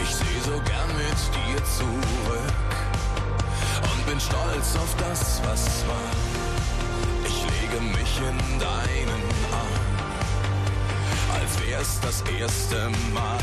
Ich 0.02 0.14
seh 0.14 0.40
so 0.44 0.60
gern 0.60 0.90
mit 0.96 1.20
dir 1.34 1.64
zurück 1.64 2.72
und 3.82 4.06
bin 4.06 4.20
stolz 4.20 4.76
auf 4.76 4.94
das, 4.98 5.40
was 5.44 5.86
war. 5.86 6.10
Ich 7.26 7.42
lege 7.60 7.80
mich 7.82 8.18
in 8.18 8.58
deinen 8.58 9.24
Arm, 9.52 9.96
als 11.40 11.66
wär's 11.66 12.00
das 12.00 12.22
erste 12.38 12.90
Mal 13.12 13.38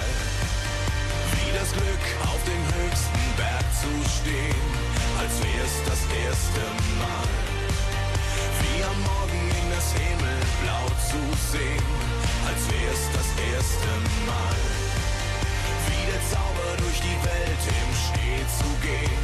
wie 1.33 1.57
das 1.57 1.71
Glück 1.71 2.05
auf 2.23 2.39
dem 2.43 2.63
höchsten 2.83 3.35
Berg 3.37 3.65
zu 3.73 4.09
stehen. 4.19 4.70
Erste 6.31 6.65
Mal. 6.97 7.29
Wie 8.61 8.83
am 8.83 8.99
Morgen 9.03 9.43
in 9.59 9.67
das 9.69 9.93
Himmelblau 9.93 10.85
zu 10.97 11.21
sehen, 11.51 11.89
als 12.47 12.61
wär's 12.71 13.03
das 13.13 13.29
erste 13.53 13.91
Mal. 14.25 14.59
Wie 15.87 16.03
der 16.09 16.21
Zauber 16.31 16.69
durch 16.81 16.99
die 17.05 17.19
Welt 17.21 17.63
im 17.81 17.91
Schnee 18.03 18.41
zu 18.59 18.69
gehen, 18.81 19.23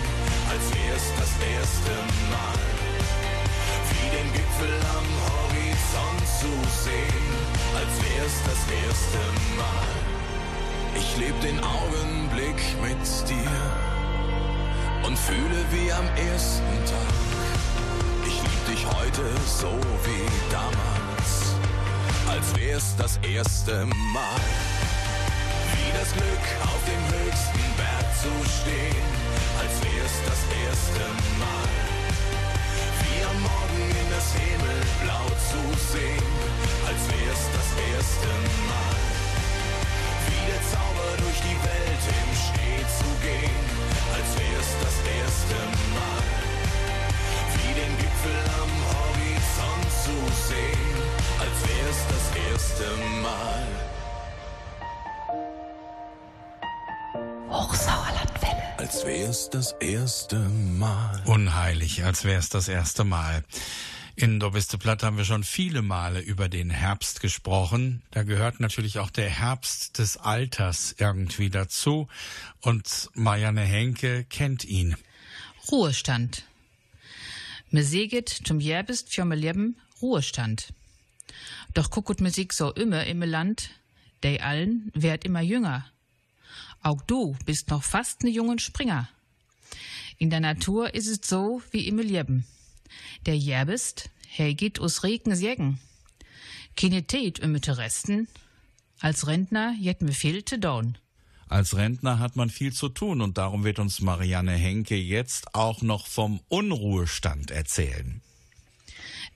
als 0.52 0.66
wär's 0.76 1.08
das 1.18 1.34
erste 1.56 1.96
Mal. 2.30 2.62
Wie 3.90 4.08
den 4.16 4.30
Gipfel 4.34 4.76
am 4.98 5.08
Horizont 5.28 6.24
zu 6.42 6.52
sehen, 6.86 7.28
als 7.80 7.94
wär's 8.06 8.38
das 8.50 8.62
erste 8.86 9.22
Mal. 9.58 9.92
Ich 11.00 11.18
leb 11.18 11.40
den 11.42 11.60
Augenblick 11.64 12.60
mit 12.82 13.02
dir 13.30 13.97
und 15.08 15.18
fühle 15.18 15.64
wie 15.72 15.92
am 15.92 16.06
ersten 16.18 16.76
Tag. 16.84 17.16
Ich 18.28 18.36
lieb 18.44 18.64
dich 18.68 18.86
heute 18.86 19.24
so 19.48 19.72
wie 20.04 20.28
damals, 20.52 21.56
als 22.28 22.48
wär's 22.60 22.94
das 22.98 23.18
erste 23.24 23.86
Mal. 23.86 24.44
Wie 25.72 25.92
das 25.98 26.12
Glück 26.12 26.46
auf 26.62 26.82
dem 26.92 27.04
höchsten 27.16 27.66
Berg 27.80 28.08
zu 28.20 28.34
stehen, 28.60 29.08
als 29.62 29.74
wär's 29.80 30.18
das 30.28 30.42
erste 30.68 31.06
Mal. 31.40 31.72
Wie 33.00 33.20
am 33.32 33.40
Morgen 33.48 33.88
in 33.88 34.10
das 34.12 34.28
Himmelblau 34.36 35.26
zu 35.52 35.62
sehen, 35.88 36.28
als 36.84 37.02
wär's 37.08 37.44
das 37.56 37.70
erste 37.96 38.32
Mal. 38.68 39.00
Wie 40.28 40.44
der 40.52 40.62
Zauber 40.68 41.10
durch 41.24 41.40
die 41.48 41.60
Welt 41.64 42.04
im 42.12 42.32
Schnee 42.44 42.84
zu 43.00 43.10
gehen, 43.24 43.87
als 44.18 44.30
wär's 44.40 44.72
das 44.82 44.98
erste 45.22 45.60
Mal. 45.94 46.24
Wie 47.54 47.74
den 47.80 47.94
Gipfel 47.98 48.40
am 48.62 48.74
Horizont 48.94 49.88
zu 50.04 50.16
sehen, 50.50 50.92
als 51.44 51.58
wär's 51.70 52.02
das 52.14 52.26
erste 52.52 52.88
Mal. 53.22 53.68
Hochsauerlandwelle. 57.50 58.64
Als 58.78 59.06
wär's 59.06 59.50
das 59.50 59.72
erste 59.74 60.38
Mal. 60.40 61.22
Unheilig, 61.26 62.04
als 62.04 62.24
wär's 62.24 62.50
das 62.50 62.68
erste 62.68 63.04
Mal. 63.04 63.44
In 64.20 64.40
Do 64.40 64.50
biste 64.50 64.80
Platt 64.80 65.04
haben 65.04 65.18
wir 65.18 65.26
schon 65.26 65.44
viele 65.44 65.84
Male 65.84 66.20
über 66.20 66.50
den 66.50 66.72
Herbst 66.72 67.22
gesprochen. 67.22 68.02
Da 68.10 68.24
gehört 68.24 68.60
natürlich 68.60 68.98
auch 68.98 69.12
der 69.12 69.30
Herbst 69.30 70.00
des 70.00 70.18
Alters 70.18 70.96
irgendwie 70.98 71.52
dazu. 71.52 72.08
Und 72.62 73.12
Marianne 73.14 73.62
Henke 73.62 74.24
kennt 74.24 74.66
ihn. 74.66 74.96
Ruhestand. 75.72 76.46
Me 77.70 77.84
seget 77.84 78.28
zum 78.30 78.60
Järbist 78.60 79.14
für 79.14 79.24
me 79.24 79.36
Leben 79.36 79.78
Ruhestand. 80.02 80.74
Doch 81.76 81.92
guckut 81.92 82.20
me 82.20 82.32
sich 82.32 82.54
so 82.54 82.74
immer 82.74 83.06
im 83.06 83.22
Land, 83.22 83.70
dei 84.22 84.42
allen 84.42 84.92
werd 84.96 85.26
immer 85.26 85.42
jünger. 85.42 85.86
Auch 86.82 87.04
du 87.04 87.38
bist 87.46 87.70
noch 87.70 87.84
fast 87.84 88.24
ne 88.24 88.32
jungen 88.32 88.58
Springer. 88.58 89.10
In 90.18 90.32
der 90.32 90.40
Natur 90.40 90.96
is 90.96 91.06
es 91.06 91.20
so 91.22 91.62
wie 91.70 91.88
im 91.88 92.00
Leben. 92.00 92.48
Der 93.26 93.38
Järbist, 93.38 94.10
hey 94.28 94.54
geht 94.54 94.80
us 94.80 95.04
Regen 95.04 95.36
sägen. 95.36 95.80
Keine 96.76 97.04
Tät 97.04 97.40
ümmete 97.40 97.78
Resten. 97.78 98.28
Als 99.00 99.28
Rentner 99.28 99.76
jet 99.80 100.02
me 100.02 100.12
viel 100.12 100.44
te 100.44 100.60
down. 100.60 100.98
Als 101.50 101.76
Rentner 101.76 102.20
hat 102.20 102.36
man 102.36 102.50
viel 102.50 102.74
zu 102.74 102.90
tun 102.90 103.22
und 103.22 103.38
darum 103.38 103.64
wird 103.64 103.80
uns 103.80 104.02
Marianne 104.02 104.54
Henke 104.54 104.96
jetzt 104.96 105.56
auch 105.56 105.82
noch 105.82 106.08
vom 106.08 106.42
Unruhestand 106.50 107.52
erzählen. 107.52 108.22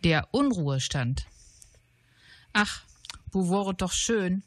Der 0.04 0.34
Unruhestand. 0.34 1.26
Ach, 2.54 2.84
wo 3.32 3.50
wäre 3.50 3.74
doch 3.74 3.94
schön, 3.94 4.44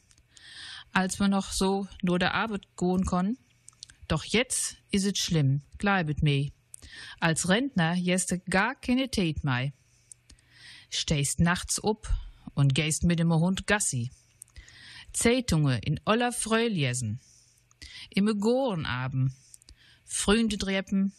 als 0.92 1.18
wir 1.18 1.28
noch 1.28 1.52
so 1.52 1.88
nur 2.02 2.18
der 2.18 2.34
Arbeit 2.34 2.66
gehen 2.76 3.06
konn. 3.06 3.38
Doch 4.08 4.24
jetzt 4.24 4.76
is 4.90 5.04
es 5.04 5.18
schlimm, 5.18 5.62
gleibet 5.78 6.22
mei. 6.22 6.52
Als 7.20 7.48
Rentner 7.48 7.94
jeste 7.94 8.38
gar 8.38 8.74
keine 8.74 9.10
Tät 9.10 9.44
mei. 9.44 9.72
Stehst 10.90 11.40
nachts 11.40 11.82
up 11.82 12.08
und 12.54 12.74
gehst 12.74 13.04
mit 13.04 13.18
dem 13.18 13.32
Hund 13.32 13.66
Gassi. 13.66 14.10
Zeitungen 15.12 15.78
in 15.80 16.00
aller 16.04 16.32
Freu 16.32 16.66
lesen. 16.66 17.20
Im 18.10 18.38
Gorenabend. 18.40 19.32
Fründe 20.04 20.58
dreppen, 20.58 21.12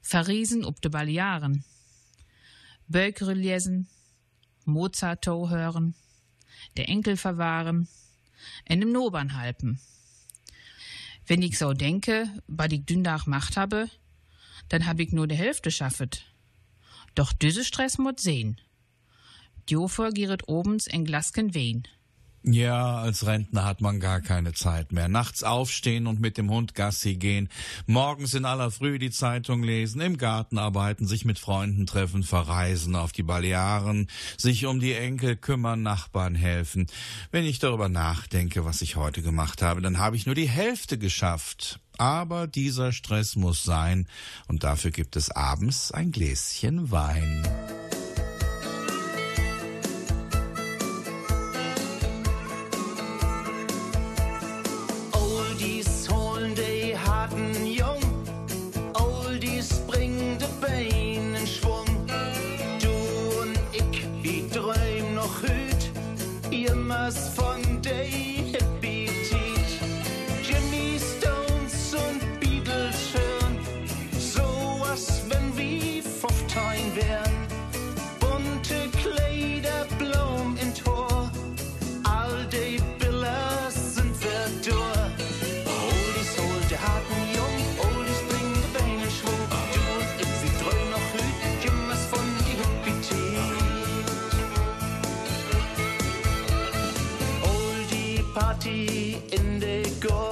verriesen 0.00 0.64
ob 0.64 0.80
de 0.80 0.90
Balearen. 0.90 1.64
Bökere 2.88 3.34
lesen, 3.34 3.88
Mozart 4.64 5.26
hören, 5.26 5.94
der 6.76 6.88
Enkel 6.88 7.16
verwahren, 7.16 7.88
en 8.64 8.82
im 8.82 8.92
Nobern 8.92 9.34
halpen. 9.34 9.80
Wenn 11.26 11.42
ich 11.42 11.58
so 11.58 11.72
denke, 11.72 12.28
was 12.46 12.72
ich 12.72 12.84
dündach 12.84 13.26
macht 13.26 13.56
habe, 13.56 13.88
dann 14.68 14.86
hab 14.86 15.00
ich 15.00 15.12
nur 15.12 15.26
die 15.26 15.36
Hälfte 15.36 15.70
schaffet. 15.70 16.24
Doch 17.14 17.32
düse 17.32 17.64
Stress 17.64 17.98
mut 17.98 18.20
sehen. 18.20 18.60
Jofer 19.68 20.10
gieret 20.10 20.48
obens 20.48 20.86
en 20.86 21.04
Glasken 21.04 21.54
Wehen. 21.54 21.86
Ja, 22.44 22.96
als 22.96 23.24
Rentner 23.24 23.64
hat 23.64 23.80
man 23.80 24.00
gar 24.00 24.20
keine 24.20 24.52
Zeit 24.52 24.90
mehr. 24.90 25.06
Nachts 25.06 25.44
aufstehen 25.44 26.08
und 26.08 26.20
mit 26.20 26.36
dem 26.38 26.50
Hund 26.50 26.74
Gassi 26.74 27.14
gehen, 27.14 27.48
morgens 27.86 28.34
in 28.34 28.44
aller 28.44 28.72
Früh 28.72 28.98
die 28.98 29.12
Zeitung 29.12 29.62
lesen, 29.62 30.00
im 30.00 30.18
Garten 30.18 30.58
arbeiten, 30.58 31.06
sich 31.06 31.24
mit 31.24 31.38
Freunden 31.38 31.86
treffen, 31.86 32.24
verreisen 32.24 32.96
auf 32.96 33.12
die 33.12 33.22
Balearen, 33.22 34.08
sich 34.36 34.66
um 34.66 34.80
die 34.80 34.92
Enkel 34.92 35.36
kümmern, 35.36 35.82
Nachbarn 35.82 36.34
helfen. 36.34 36.88
Wenn 37.30 37.44
ich 37.44 37.60
darüber 37.60 37.88
nachdenke, 37.88 38.64
was 38.64 38.82
ich 38.82 38.96
heute 38.96 39.22
gemacht 39.22 39.62
habe, 39.62 39.80
dann 39.80 39.98
habe 39.98 40.16
ich 40.16 40.26
nur 40.26 40.34
die 40.34 40.48
Hälfte 40.48 40.98
geschafft. 40.98 41.78
Aber 41.98 42.46
dieser 42.46 42.92
Stress 42.92 43.36
muss 43.36 43.62
sein, 43.62 44.06
und 44.48 44.64
dafür 44.64 44.90
gibt 44.90 45.16
es 45.16 45.30
abends 45.30 45.92
ein 45.92 46.12
Gläschen 46.12 46.90
Wein. 46.90 47.46
go. 100.02 100.31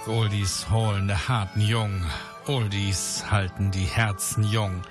Speerwag, 0.00 0.08
Oldies 0.08 0.70
holen 0.70 1.08
der 1.08 1.28
harten 1.28 1.60
Jung, 1.60 2.04
Oldies 2.46 3.24
halten 3.30 3.70
die 3.70 3.84
Herzen 3.84 4.44
jung. 4.44 4.82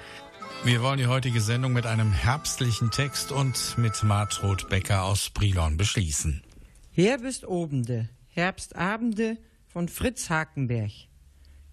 Wir 0.63 0.81
wollen 0.81 0.97
die 0.97 1.07
heutige 1.07 1.41
Sendung 1.41 1.73
mit 1.73 1.85
einem 1.85 2.11
herbstlichen 2.11 2.91
Text 2.91 3.31
und 3.31 3.77
mit 3.77 4.03
Martrud 4.03 4.69
Becker 4.69 5.03
aus 5.03 5.29
Brilon 5.29 5.77
beschließen. 5.77 6.43
Herbstobende, 6.91 8.09
Herbstabende 8.27 9.37
von 9.67 9.87
Fritz 9.87 10.29
Hakenberg. 10.29 10.91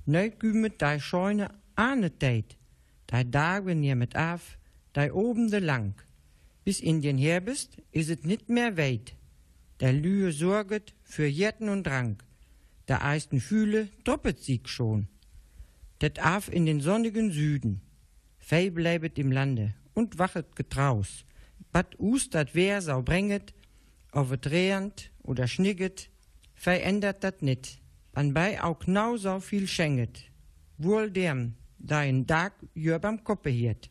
Neugümet 0.07 0.81
dei 0.81 1.01
Scheune 1.01 1.51
ahnet 1.75 2.23
deit, 2.23 2.57
dei 3.07 3.25
Dagen 3.25 3.83
ihr 3.83 3.97
mit 3.97 4.15
af, 4.15 4.59
dei 4.93 5.13
Obende 5.13 5.59
lang. 5.59 5.95
Bis 6.65 6.81
in 6.81 7.01
den 7.01 7.19
Herbst 7.19 7.77
is 7.91 8.09
het 8.09 8.25
nit 8.25 8.49
mehr 8.49 8.77
weit. 8.77 9.15
Der 9.81 9.93
Lühe 9.93 10.33
sorget 10.33 10.95
für 11.03 11.27
Jetten 11.27 11.69
und 11.69 11.85
Drang. 11.85 12.17
Der 12.89 13.05
eisten 13.05 13.41
Fühle 13.41 13.89
doppelt 14.05 14.43
sieg 14.43 14.69
schon. 14.69 15.09
Det 16.01 16.19
af 16.19 16.49
in 16.49 16.67
den 16.67 16.81
sonnigen 16.81 17.33
Süden. 17.33 17.81
Fei 18.39 18.71
bleibet 18.71 19.19
im 19.19 19.33
Lande 19.33 19.75
und 19.95 20.19
wachet 20.19 20.55
getraus. 20.55 21.25
Bad 21.73 21.99
us 21.99 22.31
dat 22.31 22.55
wer 22.55 22.81
sau 22.81 23.03
brenget, 23.03 23.55
auf 24.13 24.31
et 24.31 24.47
rehend 24.47 25.11
oder 25.23 25.49
schnigget, 25.49 26.11
fei 26.55 26.79
ändert 26.81 27.25
dat 27.25 27.43
nit. 27.43 27.79
Anbei 28.13 28.63
auch 28.63 28.79
genau 28.79 29.17
so 29.17 29.41
viel 29.41 29.67
schenket. 29.67 30.31
Wohl 30.79 31.11
dem, 31.11 31.55
da 31.79 32.03
in 32.03 32.27
Dag 32.27 32.53
jör 32.75 32.99
beim 32.99 33.25
Koppe 33.25 33.51
hiert. 33.51 33.91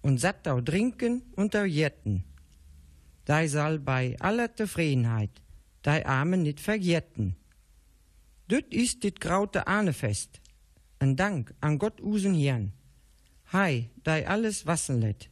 Und 0.00 0.18
satt 0.18 0.48
au 0.48 0.60
trinken 0.60 1.22
und 1.36 1.54
au 1.56 1.64
jetten. 1.64 2.24
Dei 3.26 3.48
soll 3.48 3.78
bei 3.78 4.16
aller 4.20 4.54
Zufriedenheit 4.54 5.30
dei 5.82 6.06
Arme 6.06 6.36
nit 6.36 6.60
vergetten. 6.60 7.36
Düt 8.50 8.74
ist 8.74 9.02
dit 9.02 9.20
graute 9.20 9.66
Ahnefest. 9.66 10.40
Ein 10.98 11.16
Dank 11.16 11.54
an 11.60 11.78
Gott 11.78 12.02
usen 12.02 12.34
Hirn. 12.34 12.72
Hei, 13.52 13.90
dei 14.02 14.28
alles 14.28 14.66
wassen 14.66 15.00
let. 15.00 15.30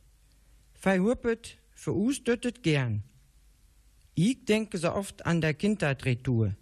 Fei 0.73 0.99
huppet, 0.99 1.59
für 1.75 1.95
us 1.95 2.25
döttet 2.25 2.63
gern. 2.63 3.03
Ich 4.15 4.45
denke 4.47 4.79
so 4.79 4.93
oft 4.93 5.27
an 5.27 5.43
der 5.43 5.53
Kindheitsretour. 5.53 6.57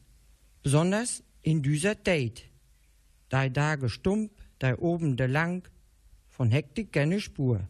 Besonders 0.63 1.23
in 1.43 1.63
dieser 1.63 2.03
Zeit. 2.03 2.43
Dei 3.29 3.49
Tage 3.49 3.89
stump, 3.89 4.33
dei 4.59 4.77
oben 4.77 5.17
de 5.17 5.29
lang, 5.29 5.69
von 6.29 6.51
Hektik 6.51 6.93
keine 6.93 7.21
Spur. 7.21 7.61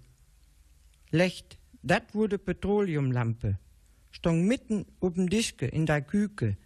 Lecht, 1.10 1.58
dat 1.82 2.14
wurde 2.14 2.38
Petroleumlampe, 2.38 3.58
stong 4.10 4.46
mitten 4.46 4.86
oben 5.00 5.28
Dischke 5.28 5.66
in 5.66 5.84
der 5.84 6.00
Küke. 6.00 6.56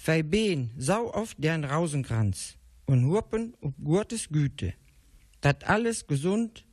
Fei 0.00 0.22
Been 0.22 0.70
sau 0.78 1.12
oft 1.12 1.36
deren 1.42 1.64
Rausenkranz 1.64 2.56
und 2.86 3.04
hurpen 3.06 3.54
ob 3.60 3.74
Gurtes 3.82 4.28
Güte. 4.28 4.74
Dat 5.40 5.64
alles 5.64 6.06
gesund, 6.06 6.64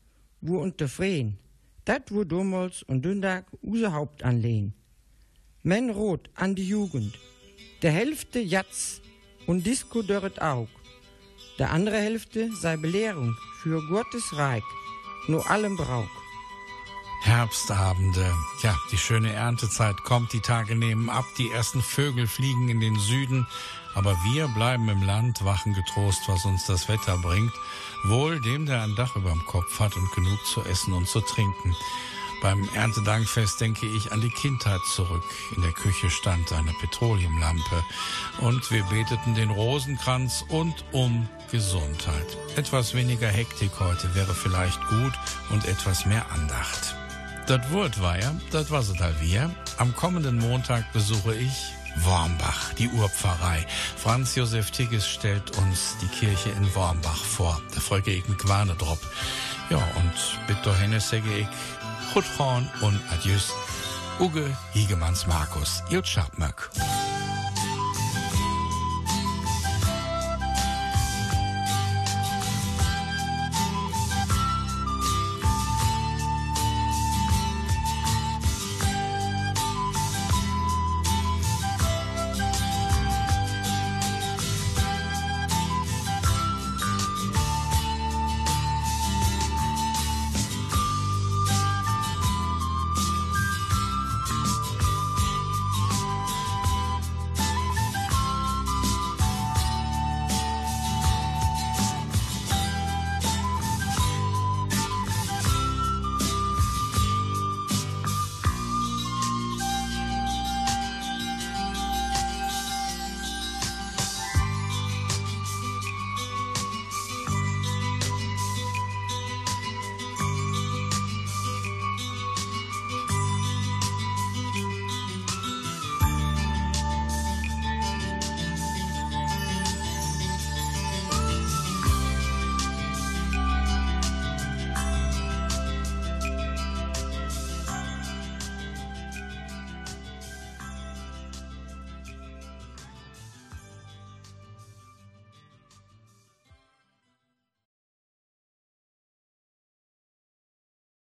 wo 0.42 0.60
unter 0.60 0.88
Freen, 0.88 1.38
dat 1.86 2.12
wo 2.12 2.24
damals 2.24 2.84
und 2.84 3.04
Dündag 3.04 3.46
use 3.64 3.92
Haupt 3.92 4.22
anlehn. 4.24 4.74
Men 5.64 5.90
rot 5.90 6.30
an 6.36 6.54
die 6.54 6.68
Jugend, 6.68 7.18
der 7.82 7.92
Hälfte 7.92 8.40
Jatz 8.40 9.02
und 9.48 9.66
Disco 9.66 10.04
dörret 10.04 10.40
Aug. 10.40 10.70
Der 11.58 11.72
andere 11.72 11.98
Hälfte 11.98 12.52
sei 12.54 12.78
Belehrung 12.78 13.36
für 13.64 13.82
Gottes 13.90 14.38
Reich, 14.38 14.70
nur 15.28 15.50
allem 15.50 15.76
Brauch. 15.78 16.25
Herbstabende. 17.26 18.32
Ja, 18.62 18.78
die 18.92 18.98
schöne 18.98 19.34
Erntezeit 19.34 20.04
kommt, 20.04 20.32
die 20.32 20.42
Tage 20.42 20.76
nehmen 20.76 21.10
ab, 21.10 21.26
die 21.38 21.50
ersten 21.50 21.82
Vögel 21.82 22.28
fliegen 22.28 22.70
in 22.70 22.80
den 22.80 23.00
Süden, 23.00 23.48
aber 23.96 24.16
wir 24.32 24.48
bleiben 24.50 24.88
im 24.90 25.02
Land, 25.02 25.44
wachen 25.44 25.74
getrost, 25.74 26.22
was 26.28 26.46
uns 26.46 26.66
das 26.68 26.88
Wetter 26.88 27.18
bringt, 27.18 27.54
wohl 28.04 28.40
dem, 28.42 28.68
der 28.68 28.84
ein 28.84 28.96
Dach 28.96 29.16
überm 29.16 29.44
Kopf 29.46 29.80
hat 29.80 29.96
und 29.96 30.12
genug 30.12 30.46
zu 30.46 30.62
essen 30.66 30.94
und 30.94 31.08
zu 31.08 31.20
trinken. 31.20 31.76
Beim 32.44 32.70
Erntedankfest 32.76 33.60
denke 33.60 33.88
ich 33.88 34.12
an 34.12 34.22
die 34.22 34.30
Kindheit 34.30 34.82
zurück. 34.94 35.24
In 35.56 35.64
der 35.64 35.72
Küche 35.72 36.12
stand 36.12 36.52
eine 36.54 36.74
Petroleumlampe 36.74 37.84
und 38.42 38.70
wir 38.70 38.84
beteten 38.84 39.34
den 39.34 39.50
Rosenkranz 39.50 40.46
und 40.50 40.86
um 40.92 41.28
Gesundheit. 41.50 42.38
Etwas 42.56 42.94
weniger 42.94 43.30
Hektik 43.30 43.72
heute 43.80 44.14
wäre 44.14 44.36
vielleicht 44.36 44.80
gut 44.90 45.14
und 45.50 45.66
etwas 45.66 46.06
mehr 46.06 46.32
Andacht. 46.32 46.96
Das 47.48 47.72
Wort 47.72 48.02
war 48.02 48.20
ja, 48.20 48.34
das 48.52 48.72
war 48.72 48.82
es 48.82 49.00
halt 49.00 49.22
wir. 49.22 49.52
Am 49.78 49.96
kommenden 49.96 50.40
Montag 50.40 50.92
besuche 50.94 51.36
ich 51.36 51.52
Wormbach, 51.98 52.74
die 52.74 52.90
Urpfarrei. 52.90 53.66
Franz 53.98 54.36
Josef 54.36 54.72
Tigges 54.72 55.08
stellt 55.08 55.56
uns 55.58 55.96
die 56.02 56.08
Kirche 56.08 56.50
in 56.50 56.74
Wormbach 56.74 57.24
vor. 57.24 57.62
Da 57.74 57.80
folge 57.80 58.12
ich 58.12 58.28
mit 58.28 58.40
Quanedrop. 58.40 59.00
Ja, 59.70 59.78
und 59.78 60.14
bitte 60.48 60.76
Hennes 60.76 61.10
sage 61.10 61.38
ich 61.38 61.48
Guthorn 62.14 62.68
und 62.82 63.00
Adieus. 63.12 63.54
Uge 64.20 64.50
Hiegemanns 64.74 65.28
Markus, 65.28 65.84
Iltschapmöck. 65.90 66.72